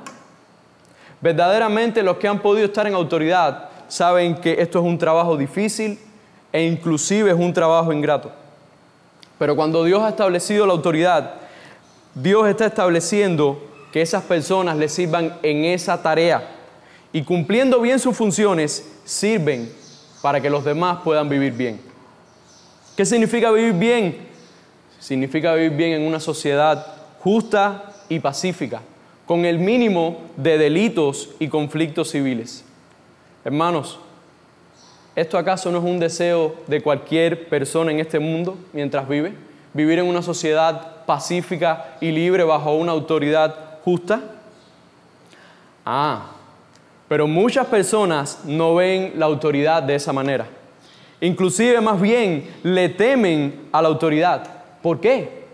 Verdaderamente 1.22 2.02
los 2.02 2.18
que 2.18 2.28
han 2.28 2.40
podido 2.40 2.66
estar 2.66 2.86
en 2.86 2.94
autoridad 2.94 3.70
saben 3.88 4.34
que 4.34 4.56
esto 4.58 4.80
es 4.80 4.84
un 4.84 4.98
trabajo 4.98 5.34
difícil 5.36 5.98
e 6.52 6.64
inclusive 6.64 7.30
es 7.30 7.36
un 7.36 7.52
trabajo 7.52 7.92
ingrato. 7.92 8.30
Pero 9.38 9.56
cuando 9.56 9.82
Dios 9.84 10.02
ha 10.02 10.10
establecido 10.10 10.66
la 10.66 10.72
autoridad, 10.72 11.34
Dios 12.14 12.46
está 12.46 12.66
estableciendo 12.66 13.60
que 13.90 14.02
esas 14.02 14.22
personas 14.24 14.76
le 14.76 14.88
sirvan 14.88 15.38
en 15.42 15.64
esa 15.64 16.00
tarea 16.02 16.48
y 17.12 17.22
cumpliendo 17.22 17.80
bien 17.80 17.98
sus 17.98 18.16
funciones, 18.16 18.88
sirven 19.04 19.72
para 20.20 20.40
que 20.40 20.48
los 20.48 20.64
demás 20.64 21.00
puedan 21.02 21.28
vivir 21.28 21.52
bien. 21.52 21.80
¿Qué 22.96 23.04
significa 23.04 23.50
vivir 23.50 23.72
bien? 23.74 24.16
Significa 25.00 25.54
vivir 25.54 25.72
bien 25.72 25.92
en 25.92 26.02
una 26.06 26.20
sociedad 26.20 26.86
justa 27.20 27.92
y 28.08 28.20
pacífica, 28.20 28.82
con 29.26 29.44
el 29.44 29.58
mínimo 29.58 30.20
de 30.36 30.58
delitos 30.58 31.30
y 31.38 31.48
conflictos 31.48 32.10
civiles. 32.10 32.64
Hermanos, 33.44 33.98
¿esto 35.14 35.38
acaso 35.38 35.70
no 35.70 35.78
es 35.78 35.84
un 35.84 35.98
deseo 35.98 36.56
de 36.66 36.80
cualquier 36.82 37.48
persona 37.48 37.90
en 37.90 38.00
este 38.00 38.18
mundo 38.18 38.56
mientras 38.72 39.08
vive? 39.08 39.34
Vivir 39.74 39.98
en 39.98 40.06
una 40.06 40.22
sociedad 40.22 41.04
pacífica 41.06 41.96
y 42.00 42.10
libre 42.10 42.44
bajo 42.44 42.74
una 42.74 42.92
autoridad 42.92 43.54
justa? 43.84 44.20
Ah, 45.84 46.26
pero 47.08 47.26
muchas 47.26 47.66
personas 47.66 48.40
no 48.44 48.74
ven 48.76 49.14
la 49.16 49.26
autoridad 49.26 49.82
de 49.82 49.94
esa 49.94 50.12
manera. 50.12 50.46
Inclusive 51.20 51.80
más 51.80 52.00
bien 52.00 52.50
le 52.62 52.88
temen 52.88 53.68
a 53.70 53.82
la 53.82 53.88
autoridad. 53.88 54.44
¿Por 54.82 55.00
qué? 55.00 55.44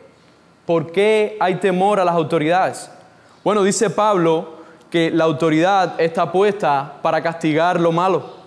¿Por 0.64 0.92
qué 0.92 1.36
hay 1.40 1.56
temor 1.56 2.00
a 2.00 2.04
las 2.04 2.14
autoridades? 2.14 2.90
Bueno, 3.42 3.62
dice 3.62 3.90
Pablo 3.90 4.58
que 4.90 5.10
la 5.10 5.24
autoridad 5.24 6.00
está 6.00 6.30
puesta 6.30 6.94
para 7.02 7.22
castigar 7.22 7.80
lo 7.80 7.92
malo. 7.92 8.37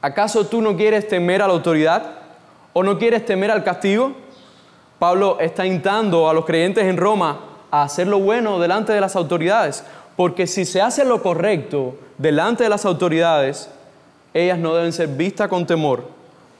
¿Acaso 0.00 0.46
tú 0.46 0.62
no 0.62 0.76
quieres 0.76 1.08
temer 1.08 1.42
a 1.42 1.48
la 1.48 1.54
autoridad? 1.54 2.02
¿O 2.72 2.84
no 2.84 2.98
quieres 2.98 3.24
temer 3.24 3.50
al 3.50 3.64
castigo? 3.64 4.12
Pablo 4.98 5.38
está 5.40 5.66
instando 5.66 6.28
a 6.28 6.34
los 6.34 6.44
creyentes 6.44 6.84
en 6.84 6.96
Roma 6.96 7.40
a 7.70 7.82
hacer 7.82 8.06
lo 8.06 8.20
bueno 8.20 8.60
delante 8.60 8.92
de 8.92 9.00
las 9.00 9.16
autoridades, 9.16 9.84
porque 10.16 10.46
si 10.46 10.64
se 10.64 10.80
hace 10.80 11.04
lo 11.04 11.22
correcto 11.22 11.96
delante 12.16 12.64
de 12.64 12.70
las 12.70 12.84
autoridades, 12.84 13.70
ellas 14.34 14.58
no 14.58 14.74
deben 14.74 14.92
ser 14.92 15.08
vistas 15.08 15.48
con 15.48 15.66
temor, 15.66 16.04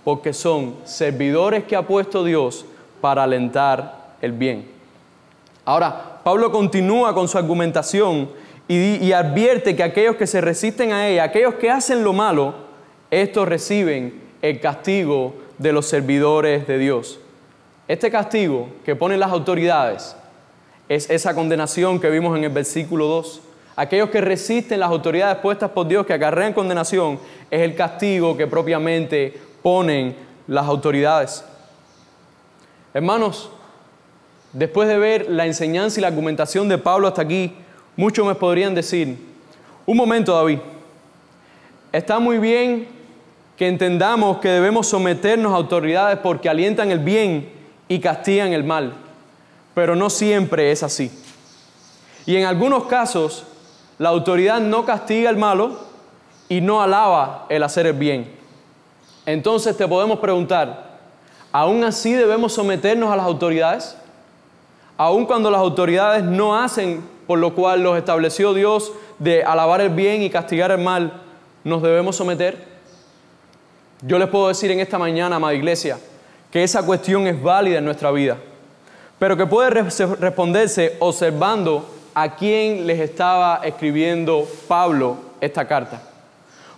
porque 0.04 0.32
son 0.32 0.76
servidores 0.84 1.64
que 1.64 1.76
ha 1.76 1.86
puesto 1.86 2.24
Dios 2.24 2.64
para 3.00 3.22
alentar 3.22 4.14
el 4.20 4.32
bien. 4.32 4.70
Ahora, 5.64 6.20
Pablo 6.24 6.50
continúa 6.50 7.14
con 7.14 7.28
su 7.28 7.38
argumentación 7.38 8.30
y, 8.66 8.96
y, 8.96 9.12
advierte 9.12 9.74
que 9.74 9.82
aquellos 9.82 10.16
que 10.16 10.26
se 10.26 10.40
resisten 10.40 10.92
a 10.92 11.08
ella, 11.08 11.24
aquellos 11.24 11.54
que 11.54 11.70
hacen 11.70 12.04
lo 12.04 12.12
malo, 12.12 12.67
estos 13.10 13.48
reciben 13.48 14.20
el 14.42 14.60
castigo 14.60 15.34
de 15.58 15.72
los 15.72 15.86
servidores 15.86 16.66
de 16.66 16.78
Dios. 16.78 17.18
Este 17.88 18.10
castigo 18.10 18.68
que 18.84 18.96
ponen 18.96 19.20
las 19.20 19.30
autoridades 19.30 20.14
es 20.88 21.08
esa 21.10 21.34
condenación 21.34 22.00
que 22.00 22.10
vimos 22.10 22.36
en 22.36 22.44
el 22.44 22.50
versículo 22.50 23.06
2. 23.06 23.40
Aquellos 23.76 24.10
que 24.10 24.20
resisten 24.20 24.80
las 24.80 24.90
autoridades 24.90 25.38
puestas 25.38 25.70
por 25.70 25.86
Dios, 25.86 26.04
que 26.04 26.12
acarrean 26.12 26.52
condenación, 26.52 27.18
es 27.50 27.60
el 27.60 27.74
castigo 27.74 28.36
que 28.36 28.46
propiamente 28.46 29.38
ponen 29.62 30.16
las 30.46 30.66
autoridades. 30.66 31.44
Hermanos, 32.92 33.50
después 34.52 34.88
de 34.88 34.98
ver 34.98 35.30
la 35.30 35.46
enseñanza 35.46 36.00
y 36.00 36.02
la 36.02 36.08
argumentación 36.08 36.68
de 36.68 36.78
Pablo 36.78 37.06
hasta 37.08 37.22
aquí, 37.22 37.54
muchos 37.96 38.26
me 38.26 38.34
podrían 38.34 38.74
decir, 38.74 39.16
un 39.86 39.96
momento 39.96 40.34
David, 40.34 40.58
está 41.92 42.18
muy 42.18 42.38
bien 42.38 42.97
que 43.58 43.68
entendamos 43.68 44.38
que 44.38 44.48
debemos 44.48 44.86
someternos 44.86 45.52
a 45.52 45.56
autoridades 45.56 46.18
porque 46.22 46.48
alientan 46.48 46.90
el 46.90 47.00
bien 47.00 47.52
y 47.88 47.98
castigan 47.98 48.52
el 48.54 48.64
mal 48.64 48.94
pero 49.78 49.94
no 49.94 50.10
siempre 50.10 50.72
es 50.72 50.82
así. 50.82 51.08
Y 52.26 52.34
en 52.34 52.46
algunos 52.46 52.86
casos, 52.86 53.44
la 53.98 54.08
autoridad 54.08 54.58
no 54.58 54.84
castiga 54.84 55.30
el 55.30 55.36
malo 55.36 55.78
y 56.48 56.60
no 56.60 56.82
alaba 56.82 57.46
el 57.48 57.62
hacer 57.62 57.86
el 57.86 57.92
bien. 57.92 58.28
Entonces 59.24 59.76
te 59.76 59.86
podemos 59.86 60.18
preguntar, 60.18 60.98
¿aún 61.52 61.84
así 61.84 62.12
debemos 62.12 62.54
someternos 62.54 63.12
a 63.12 63.14
las 63.14 63.26
autoridades? 63.26 63.96
Aun 64.96 65.26
cuando 65.26 65.48
las 65.48 65.60
autoridades 65.60 66.24
no 66.24 66.56
hacen 66.56 67.08
por 67.28 67.38
lo 67.38 67.54
cual 67.54 67.80
los 67.80 67.96
estableció 67.96 68.54
Dios 68.54 68.90
de 69.20 69.44
alabar 69.44 69.80
el 69.80 69.90
bien 69.90 70.22
y 70.22 70.30
castigar 70.30 70.72
el 70.72 70.78
mal, 70.78 71.22
¿nos 71.62 71.82
debemos 71.82 72.16
someter? 72.16 72.66
Yo 74.02 74.18
les 74.18 74.28
puedo 74.28 74.48
decir 74.48 74.70
en 74.70 74.78
esta 74.78 74.98
mañana, 74.98 75.36
amada 75.36 75.54
iglesia, 75.54 75.98
que 76.52 76.62
esa 76.62 76.86
cuestión 76.86 77.26
es 77.26 77.42
válida 77.42 77.78
en 77.78 77.84
nuestra 77.84 78.12
vida, 78.12 78.36
pero 79.18 79.36
que 79.36 79.46
puede 79.46 79.70
responderse 79.70 80.96
observando 81.00 81.88
a 82.14 82.36
quién 82.36 82.86
les 82.86 83.00
estaba 83.00 83.60
escribiendo 83.64 84.46
Pablo 84.68 85.16
esta 85.40 85.66
carta. 85.66 86.00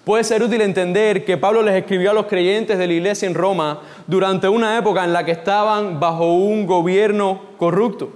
Puede 0.04 0.24
ser 0.24 0.42
útil 0.42 0.62
entender 0.62 1.24
que 1.26 1.36
Pablo 1.36 1.62
les 1.62 1.74
escribió 1.74 2.10
a 2.10 2.14
los 2.14 2.24
creyentes 2.24 2.78
de 2.78 2.86
la 2.86 2.92
iglesia 2.94 3.28
en 3.28 3.34
Roma 3.34 3.80
durante 4.06 4.48
una 4.48 4.78
época 4.78 5.04
en 5.04 5.12
la 5.12 5.24
que 5.24 5.32
estaban 5.32 6.00
bajo 6.00 6.32
un 6.32 6.66
gobierno 6.66 7.42
corrupto. 7.58 8.10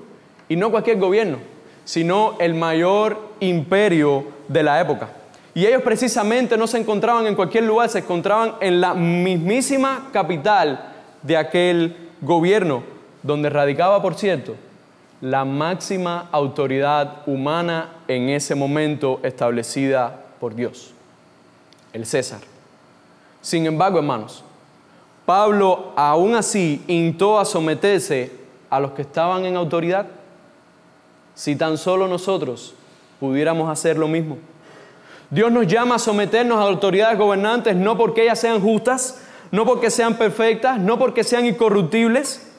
Y 0.49 0.57
no 0.57 0.71
cualquier 0.71 0.99
gobierno, 0.99 1.39
sino 1.85 2.37
el 2.41 2.55
mayor 2.55 3.19
imperio 3.41 4.25
de 4.49 4.63
la 4.63 4.81
época. 4.81 5.11
Y 5.55 5.67
ellos 5.67 5.83
precisamente 5.83 6.57
no 6.57 6.67
se 6.67 6.79
encontraban 6.79 7.27
en 7.27 7.37
cualquier 7.37 7.65
lugar, 7.65 7.89
se 7.89 8.01
encontraban 8.01 8.55
en 8.61 8.81
la 8.81 8.93
mismísima 8.95 10.09
capital 10.13 10.93
de 11.23 11.37
aquel 11.37 11.97
gobierno, 12.21 12.83
donde 13.23 13.51
radicaba, 13.51 14.03
por 14.03 14.17
cierto, 14.17 14.57
la 15.21 15.45
máxima 15.45 16.29
autoridad 16.33 17.23
humana 17.27 17.91
en 18.09 18.29
ese 18.29 18.55
momento 18.55 19.21
establecida 19.23 20.25
por 20.41 20.55
Dios, 20.55 20.93
el 21.93 22.05
César. 22.05 22.41
Sin 23.41 23.65
embargo, 23.67 23.99
hermanos, 23.99 24.43
Pablo 25.25 25.93
aún 25.97 26.35
así 26.35 26.83
intó 26.89 27.39
a 27.39 27.45
someterse 27.45 28.33
a 28.69 28.81
los 28.81 28.91
que 28.93 29.03
estaban 29.03 29.45
en 29.45 29.57
autoridad. 29.57 30.07
Si 31.35 31.57
tan 31.57 31.79
solo 31.79 32.09
nosotros 32.09 32.75
pudiéramos 33.21 33.71
hacer 33.71 33.97
lo 33.97 34.09
mismo. 34.09 34.37
Dios 35.31 35.51
nos 35.51 35.67
llama 35.67 35.97
a 35.97 35.99
someternos 35.99 36.59
a 36.59 36.63
autoridades 36.63 37.19
gobernantes 37.19 37.75
no 37.77 37.97
porque 37.97 38.23
ellas 38.23 38.39
sean 38.39 38.61
justas, 38.61 39.21
no 39.51 39.65
porque 39.65 39.91
sean 39.91 40.17
perfectas, 40.17 40.79
no 40.79 40.99
porque 40.99 41.25
sean 41.25 41.47
incorruptibles, 41.47 42.51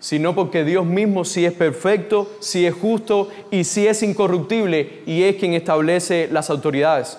sino 0.00 0.34
porque 0.34 0.64
Dios 0.64 0.86
mismo 0.86 1.24
sí 1.24 1.44
es 1.44 1.52
perfecto, 1.52 2.30
sí 2.40 2.66
es 2.66 2.74
justo 2.74 3.28
y 3.50 3.64
sí 3.64 3.86
es 3.86 4.02
incorruptible 4.02 5.02
y 5.06 5.24
es 5.24 5.36
quien 5.36 5.54
establece 5.54 6.28
las 6.30 6.50
autoridades. 6.50 7.18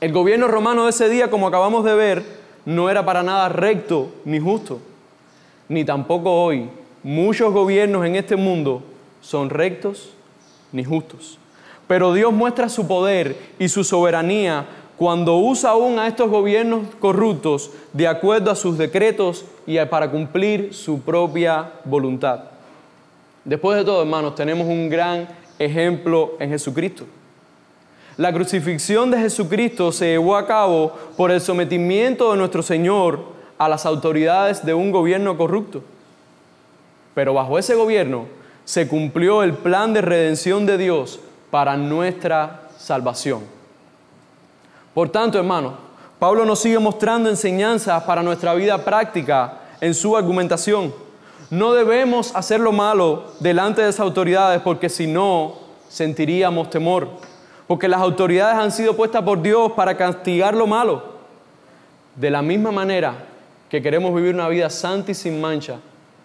El 0.00 0.12
gobierno 0.12 0.48
romano 0.48 0.84
de 0.84 0.90
ese 0.90 1.08
día, 1.10 1.30
como 1.30 1.46
acabamos 1.46 1.84
de 1.84 1.94
ver, 1.94 2.24
no 2.64 2.88
era 2.88 3.04
para 3.04 3.22
nada 3.22 3.48
recto 3.50 4.08
ni 4.24 4.38
justo, 4.40 4.80
ni 5.68 5.84
tampoco 5.84 6.42
hoy. 6.42 6.70
Muchos 7.02 7.52
gobiernos 7.52 8.06
en 8.06 8.16
este 8.16 8.36
mundo 8.36 8.82
son 9.20 9.50
rectos 9.50 10.14
ni 10.72 10.84
justos. 10.84 11.39
Pero 11.90 12.14
Dios 12.14 12.32
muestra 12.32 12.68
su 12.68 12.86
poder 12.86 13.36
y 13.58 13.68
su 13.68 13.82
soberanía 13.82 14.64
cuando 14.96 15.38
usa 15.38 15.70
aún 15.70 15.98
a 15.98 16.06
estos 16.06 16.30
gobiernos 16.30 16.82
corruptos 17.00 17.72
de 17.92 18.06
acuerdo 18.06 18.52
a 18.52 18.54
sus 18.54 18.78
decretos 18.78 19.44
y 19.66 19.76
para 19.86 20.08
cumplir 20.08 20.72
su 20.72 21.00
propia 21.00 21.68
voluntad. 21.84 22.42
Después 23.44 23.76
de 23.76 23.84
todo, 23.84 24.02
hermanos, 24.02 24.36
tenemos 24.36 24.68
un 24.68 24.88
gran 24.88 25.26
ejemplo 25.58 26.34
en 26.38 26.50
Jesucristo. 26.50 27.06
La 28.16 28.32
crucifixión 28.32 29.10
de 29.10 29.18
Jesucristo 29.18 29.90
se 29.90 30.10
llevó 30.10 30.36
a 30.36 30.46
cabo 30.46 30.92
por 31.16 31.32
el 31.32 31.40
sometimiento 31.40 32.30
de 32.30 32.38
nuestro 32.38 32.62
Señor 32.62 33.18
a 33.58 33.68
las 33.68 33.84
autoridades 33.84 34.64
de 34.64 34.74
un 34.74 34.92
gobierno 34.92 35.36
corrupto. 35.36 35.82
Pero 37.14 37.34
bajo 37.34 37.58
ese 37.58 37.74
gobierno 37.74 38.26
se 38.64 38.86
cumplió 38.86 39.42
el 39.42 39.54
plan 39.54 39.92
de 39.92 40.02
redención 40.02 40.66
de 40.66 40.78
Dios 40.78 41.18
para 41.50 41.76
nuestra 41.76 42.62
salvación. 42.78 43.42
Por 44.94 45.08
tanto, 45.08 45.38
hermanos, 45.38 45.74
Pablo 46.18 46.44
nos 46.44 46.60
sigue 46.60 46.78
mostrando 46.78 47.28
enseñanzas 47.30 48.02
para 48.04 48.22
nuestra 48.22 48.54
vida 48.54 48.84
práctica 48.84 49.60
en 49.80 49.94
su 49.94 50.16
argumentación. 50.16 50.92
No 51.50 51.72
debemos 51.72 52.34
hacer 52.36 52.60
lo 52.60 52.72
malo 52.72 53.32
delante 53.40 53.82
de 53.82 53.88
esas 53.88 54.00
autoridades 54.00 54.60
porque 54.60 54.88
si 54.88 55.06
no, 55.06 55.54
sentiríamos 55.88 56.70
temor. 56.70 57.08
Porque 57.66 57.88
las 57.88 58.00
autoridades 58.00 58.56
han 58.56 58.72
sido 58.72 58.96
puestas 58.96 59.22
por 59.22 59.40
Dios 59.40 59.72
para 59.72 59.96
castigar 59.96 60.54
lo 60.54 60.66
malo. 60.66 61.04
De 62.16 62.30
la 62.30 62.42
misma 62.42 62.70
manera 62.70 63.14
que 63.68 63.80
queremos 63.80 64.14
vivir 64.14 64.34
una 64.34 64.48
vida 64.48 64.68
santa 64.68 65.12
y 65.12 65.14
sin 65.14 65.40
mancha, 65.40 65.78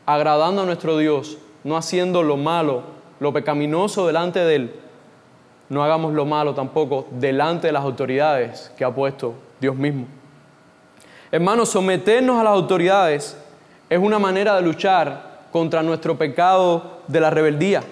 agradando 0.05 0.63
a 0.63 0.65
nuestro 0.65 0.97
Dios, 0.97 1.37
no 1.63 1.77
haciendo 1.77 2.23
lo 2.23 2.37
malo, 2.37 2.81
lo 3.19 3.31
pecaminoso 3.31 4.07
delante 4.07 4.39
de 4.39 4.55
Él, 4.55 4.75
no 5.69 5.83
hagamos 5.83 6.13
lo 6.13 6.25
malo 6.25 6.53
tampoco 6.53 7.07
delante 7.11 7.67
de 7.67 7.73
las 7.73 7.83
autoridades 7.83 8.71
que 8.77 8.85
ha 8.85 8.93
puesto 8.93 9.33
Dios 9.59 9.75
mismo. 9.75 10.05
Hermanos, 11.31 11.69
someternos 11.69 12.39
a 12.39 12.43
las 12.43 12.53
autoridades 12.53 13.37
es 13.89 13.99
una 13.99 14.19
manera 14.19 14.55
de 14.55 14.61
luchar 14.61 15.35
contra 15.51 15.81
nuestro 15.81 16.17
pecado 16.17 17.01
de 17.07 17.19
la 17.19 17.29
rebeldía. 17.29 17.83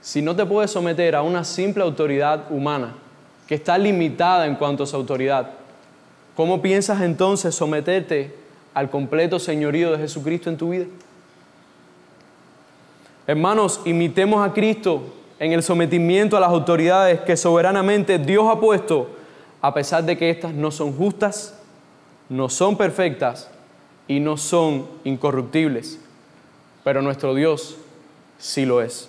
Si 0.00 0.20
no 0.20 0.34
te 0.34 0.44
puedes 0.44 0.70
someter 0.70 1.14
a 1.14 1.22
una 1.22 1.44
simple 1.44 1.82
autoridad 1.82 2.50
humana 2.50 2.94
que 3.46 3.54
está 3.54 3.78
limitada 3.78 4.46
en 4.46 4.56
cuanto 4.56 4.82
a 4.82 4.86
su 4.86 4.96
autoridad, 4.96 5.50
¿cómo 6.34 6.60
piensas 6.60 7.02
entonces 7.02 7.54
someterte 7.54 8.34
al 8.74 8.90
completo 8.90 9.38
señorío 9.38 9.92
de 9.92 9.98
Jesucristo 9.98 10.50
en 10.50 10.56
tu 10.56 10.70
vida? 10.70 10.86
Hermanos, 13.26 13.80
imitemos 13.84 14.44
a 14.44 14.52
Cristo 14.52 15.02
en 15.38 15.52
el 15.52 15.62
sometimiento 15.62 16.36
a 16.36 16.40
las 16.40 16.50
autoridades 16.50 17.20
que 17.20 17.36
soberanamente 17.36 18.18
Dios 18.18 18.46
ha 18.50 18.58
puesto, 18.58 19.10
a 19.60 19.72
pesar 19.72 20.04
de 20.04 20.18
que 20.18 20.30
éstas 20.30 20.52
no 20.52 20.72
son 20.72 20.92
justas, 20.92 21.58
no 22.28 22.48
son 22.48 22.76
perfectas 22.76 23.48
y 24.08 24.18
no 24.18 24.36
son 24.36 24.86
incorruptibles. 25.04 26.00
Pero 26.82 27.00
nuestro 27.00 27.34
Dios 27.34 27.76
sí 28.38 28.66
lo 28.66 28.82
es. 28.82 29.08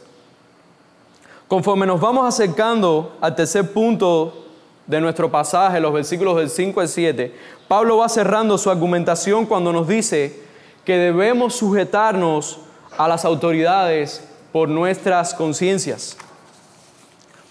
Conforme 1.47 1.87
nos 1.87 1.99
vamos 1.99 2.27
acercando 2.27 3.17
al 3.19 3.35
tercer 3.35 3.73
punto 3.73 4.45
de 4.85 5.01
nuestro 5.01 5.31
pasaje, 5.31 5.79
los 5.79 5.93
versículos 5.93 6.37
del 6.37 6.49
5 6.49 6.81
al 6.81 6.87
7, 6.87 7.33
Pablo 7.67 7.97
va 7.97 8.09
cerrando 8.09 8.59
su 8.59 8.69
argumentación 8.69 9.47
cuando 9.47 9.73
nos 9.73 9.87
dice 9.87 10.39
que 10.85 10.97
debemos 10.97 11.55
sujetarnos 11.55 12.59
a 12.97 13.07
las 13.07 13.25
autoridades 13.25 14.23
por 14.51 14.69
nuestras 14.69 15.33
conciencias. 15.33 16.17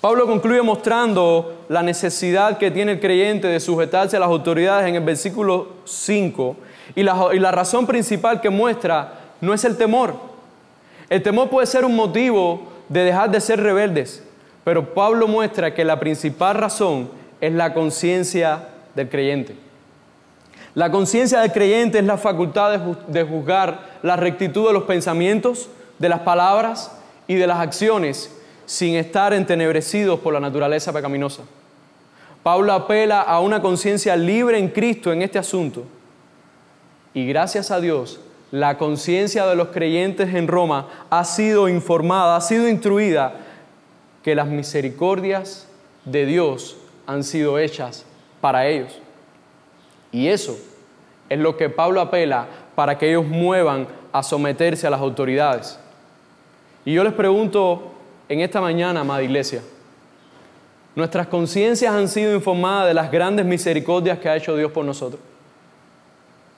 Pablo 0.00 0.26
concluye 0.26 0.62
mostrando 0.62 1.64
la 1.68 1.82
necesidad 1.82 2.58
que 2.58 2.70
tiene 2.70 2.92
el 2.92 3.00
creyente 3.00 3.46
de 3.46 3.60
sujetarse 3.60 4.16
a 4.16 4.20
las 4.20 4.28
autoridades 4.28 4.88
en 4.88 4.96
el 4.96 5.04
versículo 5.04 5.68
5 5.84 6.56
y 6.96 7.02
la, 7.02 7.28
y 7.32 7.38
la 7.38 7.52
razón 7.52 7.86
principal 7.86 8.40
que 8.40 8.50
muestra 8.50 9.20
no 9.40 9.54
es 9.54 9.64
el 9.64 9.76
temor. 9.76 10.14
El 11.08 11.22
temor 11.22 11.50
puede 11.50 11.66
ser 11.66 11.84
un 11.84 11.94
motivo 11.94 12.62
de 12.88 13.04
dejar 13.04 13.30
de 13.30 13.40
ser 13.40 13.60
rebeldes, 13.60 14.24
pero 14.64 14.92
Pablo 14.92 15.28
muestra 15.28 15.74
que 15.74 15.84
la 15.84 16.00
principal 16.00 16.56
razón 16.56 17.08
es 17.40 17.52
la 17.52 17.72
conciencia 17.72 18.68
del 18.94 19.08
creyente. 19.08 19.56
La 20.74 20.90
conciencia 20.90 21.40
del 21.40 21.52
creyente 21.52 21.98
es 21.98 22.04
la 22.04 22.16
facultad 22.16 22.78
de 23.08 23.24
juzgar 23.24 23.98
la 24.02 24.16
rectitud 24.16 24.66
de 24.66 24.72
los 24.72 24.84
pensamientos, 24.84 25.68
de 25.98 26.08
las 26.08 26.20
palabras 26.20 26.90
y 27.26 27.34
de 27.34 27.46
las 27.46 27.58
acciones 27.58 28.34
sin 28.64 28.94
estar 28.94 29.34
entenebrecidos 29.34 30.20
por 30.20 30.32
la 30.32 30.40
naturaleza 30.40 30.92
pecaminosa. 30.92 31.42
Pablo 32.42 32.72
apela 32.72 33.20
a 33.20 33.40
una 33.40 33.60
conciencia 33.60 34.16
libre 34.16 34.58
en 34.58 34.68
Cristo 34.68 35.12
en 35.12 35.22
este 35.22 35.38
asunto. 35.38 35.84
Y 37.14 37.26
gracias 37.26 37.70
a 37.70 37.80
Dios, 37.80 38.20
la 38.50 38.78
conciencia 38.78 39.46
de 39.46 39.54
los 39.54 39.68
creyentes 39.68 40.34
en 40.34 40.48
Roma 40.48 40.88
ha 41.10 41.24
sido 41.24 41.68
informada, 41.68 42.36
ha 42.36 42.40
sido 42.40 42.68
instruida 42.68 43.34
que 44.22 44.34
las 44.34 44.46
misericordias 44.46 45.68
de 46.04 46.26
Dios 46.26 46.76
han 47.06 47.24
sido 47.24 47.58
hechas 47.58 48.04
para 48.40 48.66
ellos. 48.66 48.98
Y 50.12 50.28
eso 50.28 50.56
es 51.28 51.38
lo 51.38 51.56
que 51.56 51.70
Pablo 51.70 52.00
apela 52.00 52.46
para 52.74 52.98
que 52.98 53.08
ellos 53.08 53.26
muevan 53.26 53.88
a 54.12 54.22
someterse 54.22 54.86
a 54.86 54.90
las 54.90 55.00
autoridades. 55.00 55.78
Y 56.84 56.92
yo 56.92 57.02
les 57.02 57.14
pregunto 57.14 57.92
en 58.28 58.40
esta 58.40 58.60
mañana, 58.60 59.00
amada 59.00 59.22
iglesia, 59.22 59.62
nuestras 60.94 61.26
conciencias 61.26 61.94
han 61.94 62.08
sido 62.08 62.34
informadas 62.34 62.88
de 62.88 62.94
las 62.94 63.10
grandes 63.10 63.46
misericordias 63.46 64.18
que 64.18 64.28
ha 64.28 64.36
hecho 64.36 64.56
Dios 64.56 64.70
por 64.70 64.84
nosotros. 64.84 65.20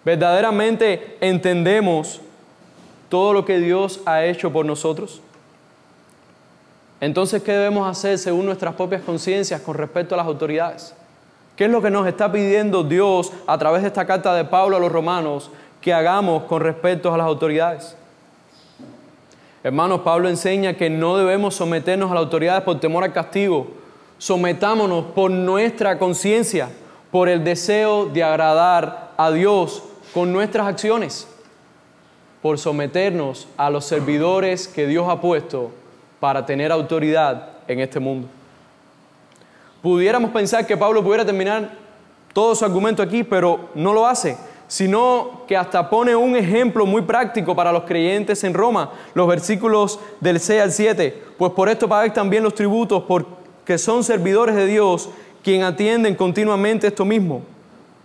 ¿Verdaderamente 0.05 1.17
entendemos 1.21 2.21
todo 3.09 3.33
lo 3.33 3.45
que 3.45 3.59
Dios 3.59 4.01
ha 4.07 4.25
hecho 4.25 4.53
por 4.53 4.67
nosotros? 4.67 5.21
Entonces, 7.01 7.43
¿qué 7.43 7.53
debemos 7.53 7.89
hacer 7.89 8.19
según 8.19 8.47
nuestras 8.47 8.75
propias 8.75 9.03
conciencias 9.03 9.61
con 9.61 9.77
respecto 9.77 10.15
a 10.15 10.19
las 10.19 10.27
autoridades? 10.27 10.95
¿Qué 11.57 11.67
es 11.67 11.71
lo 11.71 11.81
que 11.81 11.91
nos 11.91 12.07
está 12.07 12.33
pidiendo 12.33 12.83
Dios 12.83 13.33
a 13.47 13.57
través 13.59 13.83
de 13.83 13.89
esta 13.89 14.07
carta 14.07 14.35
de 14.35 14.45
Pablo 14.45 14.77
a 14.77 14.81
los 14.81 14.91
romanos 14.91 15.51
que 15.81 15.93
hagamos 15.93 16.45
con 16.45 16.61
respecto 16.61 17.15
a 17.15 17.17
las 17.17 17.27
autoridades? 17.27 17.97
Hermanos, 19.63 20.01
Pablo 20.01 20.29
enseña 20.29 20.75
que 20.75 20.91
no 20.91 21.17
debemos 21.17 21.55
someternos 21.55 22.11
a 22.11 22.15
las 22.15 22.25
autoridades 22.25 22.63
por 22.65 22.81
temor 22.81 23.05
al 23.05 23.13
castigo. 23.13 23.69
Sometámonos 24.19 25.07
por 25.15 25.31
nuestra 25.31 25.99
conciencia, 25.99 26.71
por 27.13 27.29
el 27.29 27.45
deseo 27.45 28.07
de 28.07 28.25
agradar 28.25 29.13
a 29.17 29.31
Dios 29.31 29.83
con 30.13 30.33
nuestras 30.33 30.67
acciones, 30.67 31.29
por 32.43 32.59
someternos 32.59 33.47
a 33.57 33.71
los 33.71 33.85
servidores 33.85 34.67
que 34.67 34.89
Dios 34.89 35.09
ha 35.09 35.21
puesto 35.21 35.71
para 36.19 36.45
tener 36.45 36.73
autoridad 36.73 37.51
en 37.69 37.79
este 37.79 38.01
mundo. 38.01 38.29
Pudiéramos 39.85 40.31
pensar 40.31 40.67
que 40.67 40.79
Pablo 40.79 41.05
pudiera 41.05 41.27
terminar 41.27 41.73
todo 42.33 42.55
su 42.55 42.65
argumento 42.65 43.03
aquí, 43.03 43.23
pero 43.23 43.69
no 43.75 43.93
lo 43.93 44.07
hace, 44.07 44.35
sino 44.67 45.43
que 45.47 45.59
hasta 45.59 45.91
pone 45.91 46.17
un 46.17 46.37
ejemplo 46.37 46.87
muy 46.87 47.03
práctico 47.03 47.55
para 47.55 47.71
los 47.71 47.83
creyentes 47.83 48.43
en 48.45 48.55
Roma, 48.55 48.93
los 49.13 49.29
versículos 49.29 50.01
del 50.21 50.41
6 50.41 50.63
al 50.63 50.73
7. 50.73 51.23
Pues 51.37 51.53
por 51.53 51.69
esto 51.69 51.87
pagáis 51.87 52.15
también 52.15 52.43
los 52.43 52.55
tributos, 52.55 53.03
porque 53.03 53.77
son 53.77 54.03
servidores 54.03 54.55
de 54.57 54.65
Dios, 54.65 55.11
quien 55.43 55.65
atienden 55.65 56.15
continuamente 56.15 56.87
esto 56.87 57.05
mismo. 57.05 57.43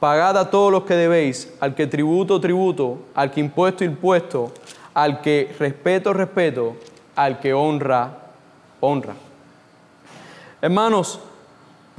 Pagad 0.02 0.38
a 0.38 0.50
todos 0.50 0.74
los 0.74 0.84
que 0.84 0.96
debéis, 0.96 1.50
al 1.62 1.76
que 1.76 1.88
tributo, 1.88 2.42
tributo, 2.42 2.98
al 3.16 3.32
que 3.32 3.40
impuesto, 3.40 3.86
impuesto, 3.86 4.52
al 4.94 5.22
que 5.22 5.56
respeto, 5.58 6.12
respeto, 6.12 6.76
al 7.16 7.40
que 7.40 7.54
honra, 7.54 8.18
honra. 8.82 9.14
Hermanos, 10.62 11.22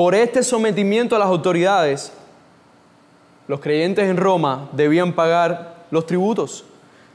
por 0.01 0.15
este 0.15 0.43
sometimiento 0.43 1.15
a 1.15 1.19
las 1.19 1.29
autoridades, 1.29 2.11
los 3.47 3.61
creyentes 3.61 4.09
en 4.09 4.17
Roma 4.17 4.71
debían 4.73 5.13
pagar 5.13 5.85
los 5.91 6.07
tributos. 6.07 6.65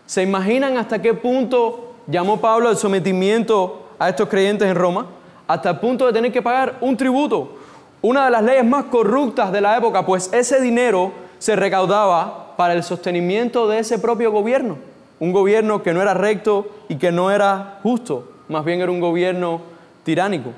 ¿Se 0.05 0.21
imaginan 0.21 0.77
hasta 0.77 1.01
qué 1.01 1.15
punto 1.15 1.95
llamó 2.05 2.39
Pablo 2.39 2.69
el 2.69 2.77
sometimiento 2.77 3.87
a 3.97 4.09
estos 4.09 4.29
creyentes 4.29 4.67
en 4.67 4.75
Roma? 4.75 5.07
Hasta 5.47 5.71
el 5.71 5.79
punto 5.79 6.05
de 6.05 6.13
tener 6.13 6.31
que 6.31 6.43
pagar 6.43 6.77
un 6.79 6.95
tributo. 6.95 7.57
Una 8.03 8.25
de 8.25 8.29
las 8.29 8.43
leyes 8.43 8.63
más 8.63 8.83
corruptas 8.83 9.51
de 9.51 9.61
la 9.61 9.75
época, 9.75 10.05
pues 10.05 10.31
ese 10.31 10.61
dinero 10.61 11.11
se 11.39 11.55
recaudaba 11.55 12.55
para 12.55 12.75
el 12.75 12.83
sostenimiento 12.83 13.67
de 13.67 13.79
ese 13.79 13.97
propio 13.97 14.31
gobierno. 14.31 14.77
Un 15.19 15.31
gobierno 15.31 15.81
que 15.81 15.91
no 15.91 16.03
era 16.03 16.13
recto 16.13 16.67
y 16.87 16.97
que 16.97 17.11
no 17.11 17.31
era 17.31 17.79
justo, 17.81 18.31
más 18.47 18.63
bien 18.63 18.79
era 18.79 18.91
un 18.91 18.99
gobierno 18.99 19.61
tiránico. 20.03 20.51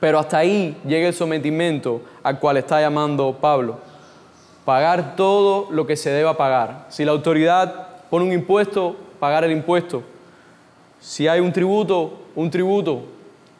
Pero 0.00 0.18
hasta 0.18 0.38
ahí 0.38 0.76
llega 0.86 1.08
el 1.08 1.14
sometimiento 1.14 2.02
al 2.22 2.38
cual 2.38 2.56
está 2.56 2.80
llamando 2.80 3.36
Pablo. 3.40 3.78
Pagar 4.64 5.16
todo 5.16 5.68
lo 5.70 5.86
que 5.86 5.96
se 5.96 6.10
deba 6.10 6.36
pagar. 6.36 6.86
Si 6.88 7.04
la 7.04 7.12
autoridad 7.12 7.88
pone 8.10 8.26
un 8.26 8.32
impuesto, 8.32 8.96
pagar 9.18 9.44
el 9.44 9.52
impuesto. 9.52 10.02
Si 11.00 11.26
hay 11.26 11.40
un 11.40 11.52
tributo, 11.52 12.22
un 12.34 12.50
tributo. 12.50 13.02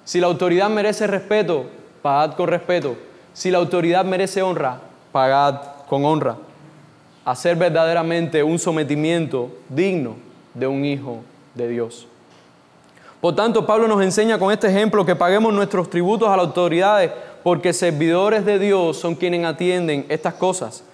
Si 0.05 0.21
la 0.21 0.27
autoridad 0.27 0.71
merece 0.71 1.07
respeto, 1.07 1.67
pagad 2.03 2.35
con 2.35 2.49
respeto. 2.49 2.97
Si 3.33 3.51
la 3.51 3.59
autoridad 3.59 4.05
merece 4.05 4.43
honra, 4.43 4.81
pagad 5.13 5.61
con 5.89 6.05
honra. 6.05 6.37
Hacer 7.25 7.57
verdaderamente 7.57 8.43
un 8.43 8.59
sometimiento 8.59 9.51
digno 9.69 10.17
de 10.55 10.67
un 10.67 10.85
hijo 10.85 11.23
de 11.55 11.69
Dios. 11.69 12.07
Por 13.21 13.35
tanto, 13.35 13.67
Pablo 13.67 13.89
nos 13.89 14.03
enseña 14.03 14.39
con 14.39 14.53
este 14.53 14.69
ejemplo 14.69 15.05
que 15.05 15.17
paguemos 15.17 15.53
nuestros 15.53 15.91
tributos 15.91 16.29
a 16.29 16.37
las 16.37 16.47
autoridades 16.47 17.11
porque 17.43 17.73
servidores 17.73 18.45
de 18.45 18.59
Dios 18.59 18.97
son 18.97 19.17
quienes 19.17 19.45
atienden 19.45 20.07
estas 20.09 20.35
cosas. 20.35 20.85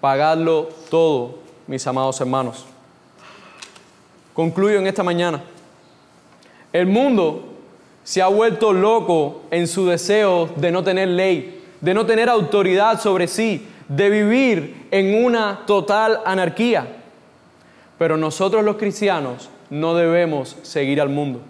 Pagadlo 0.00 0.68
todo, 0.88 1.38
mis 1.66 1.84
amados 1.86 2.20
hermanos. 2.20 2.64
Concluyo 4.34 4.78
en 4.78 4.86
esta 4.86 5.02
mañana. 5.02 5.42
El 6.72 6.86
mundo 6.86 7.44
se 8.04 8.22
ha 8.22 8.28
vuelto 8.28 8.72
loco 8.72 9.42
en 9.50 9.66
su 9.66 9.86
deseo 9.86 10.48
de 10.54 10.70
no 10.70 10.84
tener 10.84 11.08
ley, 11.08 11.64
de 11.80 11.92
no 11.92 12.06
tener 12.06 12.28
autoridad 12.28 13.00
sobre 13.00 13.26
sí, 13.26 13.66
de 13.88 14.10
vivir 14.10 14.86
en 14.92 15.24
una 15.24 15.64
total 15.66 16.20
anarquía. 16.24 16.86
Pero 17.98 18.16
nosotros 18.16 18.64
los 18.64 18.76
cristianos 18.76 19.50
no 19.70 19.94
debemos 19.94 20.56
seguir 20.62 21.00
al 21.00 21.08
mundo. 21.08 21.40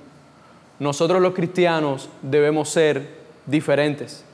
Nosotros 0.79 1.21
los 1.21 1.35
cristianos 1.35 2.09
debemos 2.23 2.69
ser 2.69 3.09
diferentes. 3.47 4.25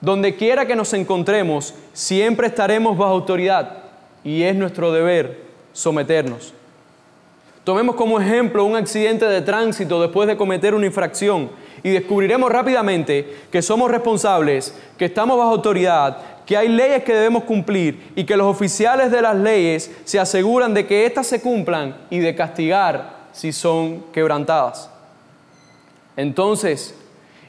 Donde 0.00 0.34
quiera 0.34 0.66
que 0.66 0.76
nos 0.76 0.94
encontremos, 0.94 1.74
siempre 1.92 2.46
estaremos 2.46 2.96
bajo 2.96 3.12
autoridad 3.12 3.78
y 4.24 4.42
es 4.42 4.56
nuestro 4.56 4.92
deber 4.92 5.42
someternos. 5.72 6.54
Tomemos 7.64 7.94
como 7.96 8.18
ejemplo 8.18 8.64
un 8.64 8.76
accidente 8.76 9.26
de 9.26 9.42
tránsito 9.42 10.00
después 10.00 10.26
de 10.26 10.36
cometer 10.36 10.74
una 10.74 10.86
infracción 10.86 11.50
y 11.82 11.90
descubriremos 11.90 12.50
rápidamente 12.50 13.36
que 13.52 13.60
somos 13.60 13.90
responsables, 13.90 14.74
que 14.96 15.04
estamos 15.04 15.36
bajo 15.36 15.50
autoridad, 15.50 16.16
que 16.46 16.56
hay 16.56 16.68
leyes 16.68 17.04
que 17.04 17.14
debemos 17.14 17.44
cumplir 17.44 18.12
y 18.16 18.24
que 18.24 18.36
los 18.36 18.46
oficiales 18.46 19.10
de 19.10 19.20
las 19.20 19.36
leyes 19.36 19.90
se 20.04 20.18
aseguran 20.18 20.72
de 20.72 20.86
que 20.86 21.04
éstas 21.04 21.26
se 21.26 21.42
cumplan 21.42 21.94
y 22.08 22.18
de 22.20 22.34
castigar 22.34 23.19
si 23.32 23.52
son 23.52 24.04
quebrantadas. 24.12 24.90
Entonces, 26.16 26.94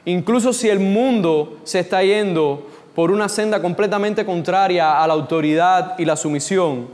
incluso 0.04 0.52
si 0.52 0.68
el 0.68 0.80
mundo 0.80 1.58
se 1.64 1.80
está 1.80 2.02
yendo 2.02 2.66
por 2.94 3.10
una 3.10 3.28
senda 3.28 3.60
completamente 3.60 4.24
contraria 4.24 5.02
a 5.02 5.06
la 5.06 5.14
autoridad 5.14 5.98
y 5.98 6.04
la 6.04 6.16
sumisión, 6.16 6.88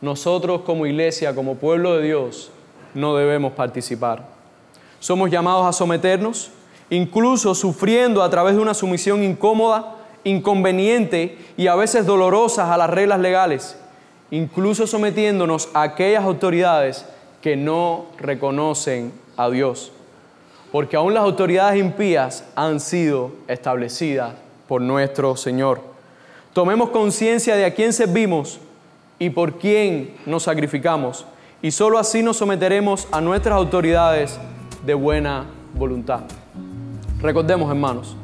nosotros 0.00 0.62
como 0.62 0.86
iglesia, 0.86 1.34
como 1.34 1.56
pueblo 1.56 1.96
de 1.96 2.06
Dios, 2.06 2.50
no 2.94 3.16
debemos 3.16 3.52
participar. 3.52 4.24
Somos 4.98 5.30
llamados 5.30 5.66
a 5.66 5.72
someternos, 5.72 6.50
incluso 6.90 7.54
sufriendo 7.54 8.22
a 8.22 8.30
través 8.30 8.54
de 8.54 8.60
una 8.60 8.74
sumisión 8.74 9.22
incómoda, 9.22 9.96
inconveniente 10.24 11.38
y 11.56 11.66
a 11.68 11.74
veces 11.74 12.06
dolorosas 12.06 12.68
a 12.68 12.76
las 12.76 12.90
reglas 12.90 13.20
legales, 13.20 13.76
incluso 14.30 14.86
sometiéndonos 14.86 15.68
a 15.74 15.82
aquellas 15.82 16.24
autoridades 16.24 17.06
que 17.40 17.56
no 17.56 18.06
reconocen 18.18 19.12
a 19.36 19.48
Dios. 19.50 19.92
Porque 20.72 20.96
aún 20.96 21.14
las 21.14 21.24
autoridades 21.24 21.80
impías 21.80 22.44
han 22.54 22.80
sido 22.80 23.32
establecidas 23.48 24.34
por 24.68 24.80
nuestro 24.80 25.36
Señor. 25.36 25.80
Tomemos 26.52 26.90
conciencia 26.90 27.56
de 27.56 27.64
a 27.64 27.74
quién 27.74 27.92
servimos 27.92 28.60
y 29.18 29.30
por 29.30 29.58
quién 29.58 30.14
nos 30.26 30.44
sacrificamos. 30.44 31.26
Y 31.62 31.70
sólo 31.72 31.98
así 31.98 32.22
nos 32.22 32.36
someteremos 32.38 33.08
a 33.10 33.20
nuestras 33.20 33.56
autoridades 33.56 34.38
de 34.84 34.94
buena 34.94 35.46
voluntad. 35.74 36.22
Recordemos, 37.20 37.68
hermanos, 37.68 38.16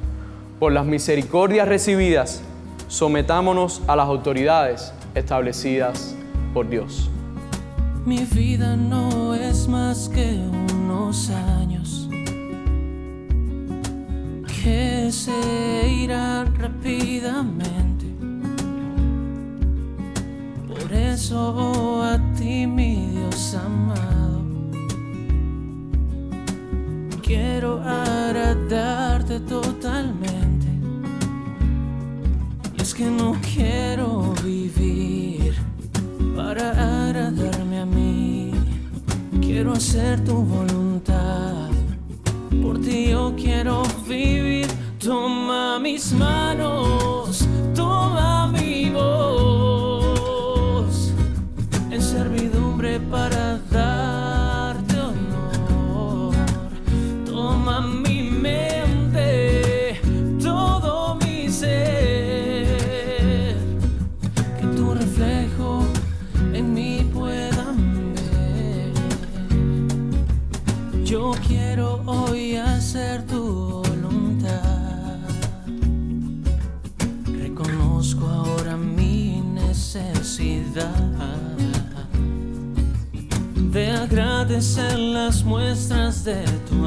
por 0.59 0.73
las 0.73 0.87
misericordias 0.87 1.69
recibidas, 1.69 2.43
sometámonos 2.89 3.83
a 3.87 3.97
las 3.97 4.07
autoridades 4.07 4.93
establecidas 5.15 6.15
por 6.55 6.69
Dios. 6.69 7.11
Mi 8.07 8.25
vida 8.25 8.77
no 8.77 9.35
es 9.35 9.67
más 9.67 10.09
que 10.09 10.39
unos 10.73 11.29
años 11.29 12.09
que 14.63 15.11
se 15.11 15.89
irán 15.89 16.55
rápidamente. 16.55 18.07
Por 20.69 20.93
eso 20.93 22.01
a 22.01 22.17
ti, 22.37 22.65
mi 22.69 23.09
Dios 23.09 23.57
amado, 23.57 24.45
quiero 27.25 27.83
agradarte 27.83 29.41
totalmente. 29.41 30.69
Y 32.79 32.83
es 32.83 32.95
que 32.95 33.07
no 33.07 33.35
quiero 33.53 34.33
vivir 34.45 35.36
para 36.37 36.71
agradarme 37.07 37.81
a 37.81 37.87
mí. 37.87 38.53
Quiero 39.41 39.73
hacer 39.73 40.23
tu 40.25 40.35
voluntad. 40.35 41.71
Por 42.63 42.81
ti 42.81 43.09
yo 43.11 43.35
quiero 43.37 43.83
vivir. 44.07 44.67
Toma 44.99 45.79
mis 45.79 46.13
manos, 46.13 47.47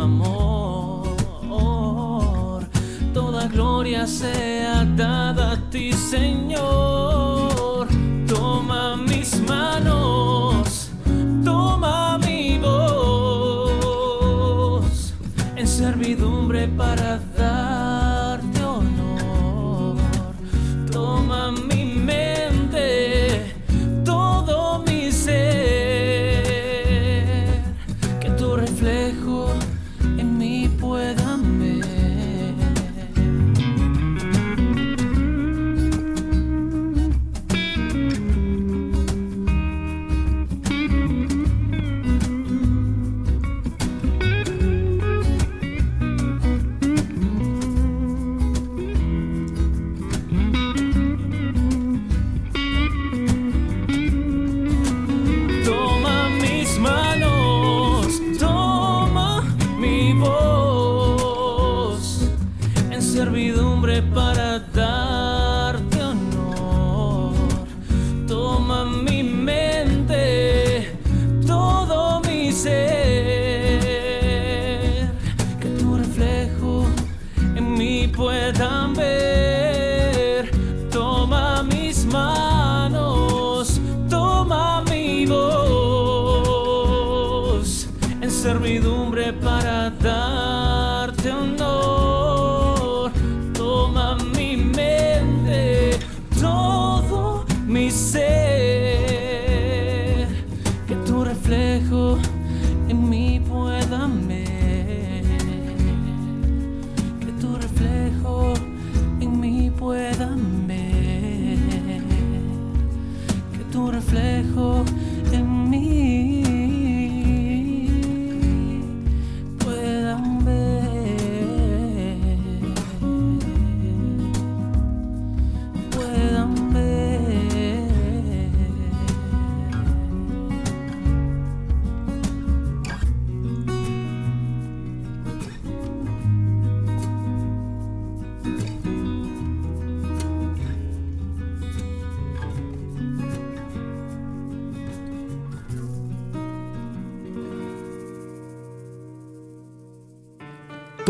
amor. 0.10 1.10
Toda 3.14 3.48
gloria 3.48 4.08
sea 4.08 4.84
dada 4.86 5.52
a 5.54 5.70
ti, 5.70 5.94
Señor. 5.94 7.88
Toma 8.28 8.98
mis 8.98 9.40
manos, 9.48 10.90
toma 11.44 12.18
mi 12.26 12.58
voz 12.58 13.94
en 15.56 15.68
servidumbre 15.68 16.68
para 16.68 17.20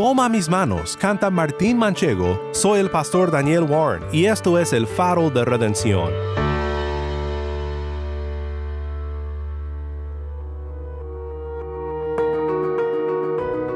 Toma 0.09 0.27
mis 0.27 0.49
manos, 0.49 0.97
canta 0.97 1.29
Martín 1.29 1.77
Manchego, 1.77 2.41
soy 2.51 2.79
el 2.79 2.89
pastor 2.89 3.29
Daniel 3.29 3.61
Warren 3.61 4.01
y 4.11 4.25
esto 4.25 4.57
es 4.57 4.73
el 4.73 4.87
faro 4.87 5.29
de 5.29 5.45
redención. 5.45 6.09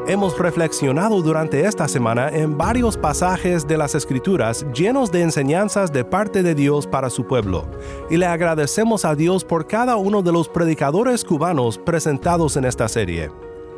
Hemos 0.08 0.36
reflexionado 0.40 1.22
durante 1.22 1.68
esta 1.68 1.88
semana 1.88 2.30
en 2.30 2.58
varios 2.58 2.98
pasajes 2.98 3.68
de 3.68 3.78
las 3.78 3.94
Escrituras 3.94 4.66
llenos 4.74 5.12
de 5.12 5.22
enseñanzas 5.22 5.94
de 5.94 6.04
parte 6.04 6.42
de 6.42 6.56
Dios 6.56 6.88
para 6.88 7.12
su 7.12 7.28
pueblo, 7.28 7.68
y 8.10 8.18
le 8.18 8.26
agradecemos 8.26 9.06
a 9.06 9.14
Dios 9.14 9.44
por 9.44 9.68
cada 9.68 9.98
uno 9.98 10.24
de 10.24 10.32
los 10.32 10.50
predicadores 10.50 11.24
cubanos 11.24 11.78
presentados 11.78 12.58
en 12.58 12.66
esta 12.66 12.88
serie. 12.88 13.43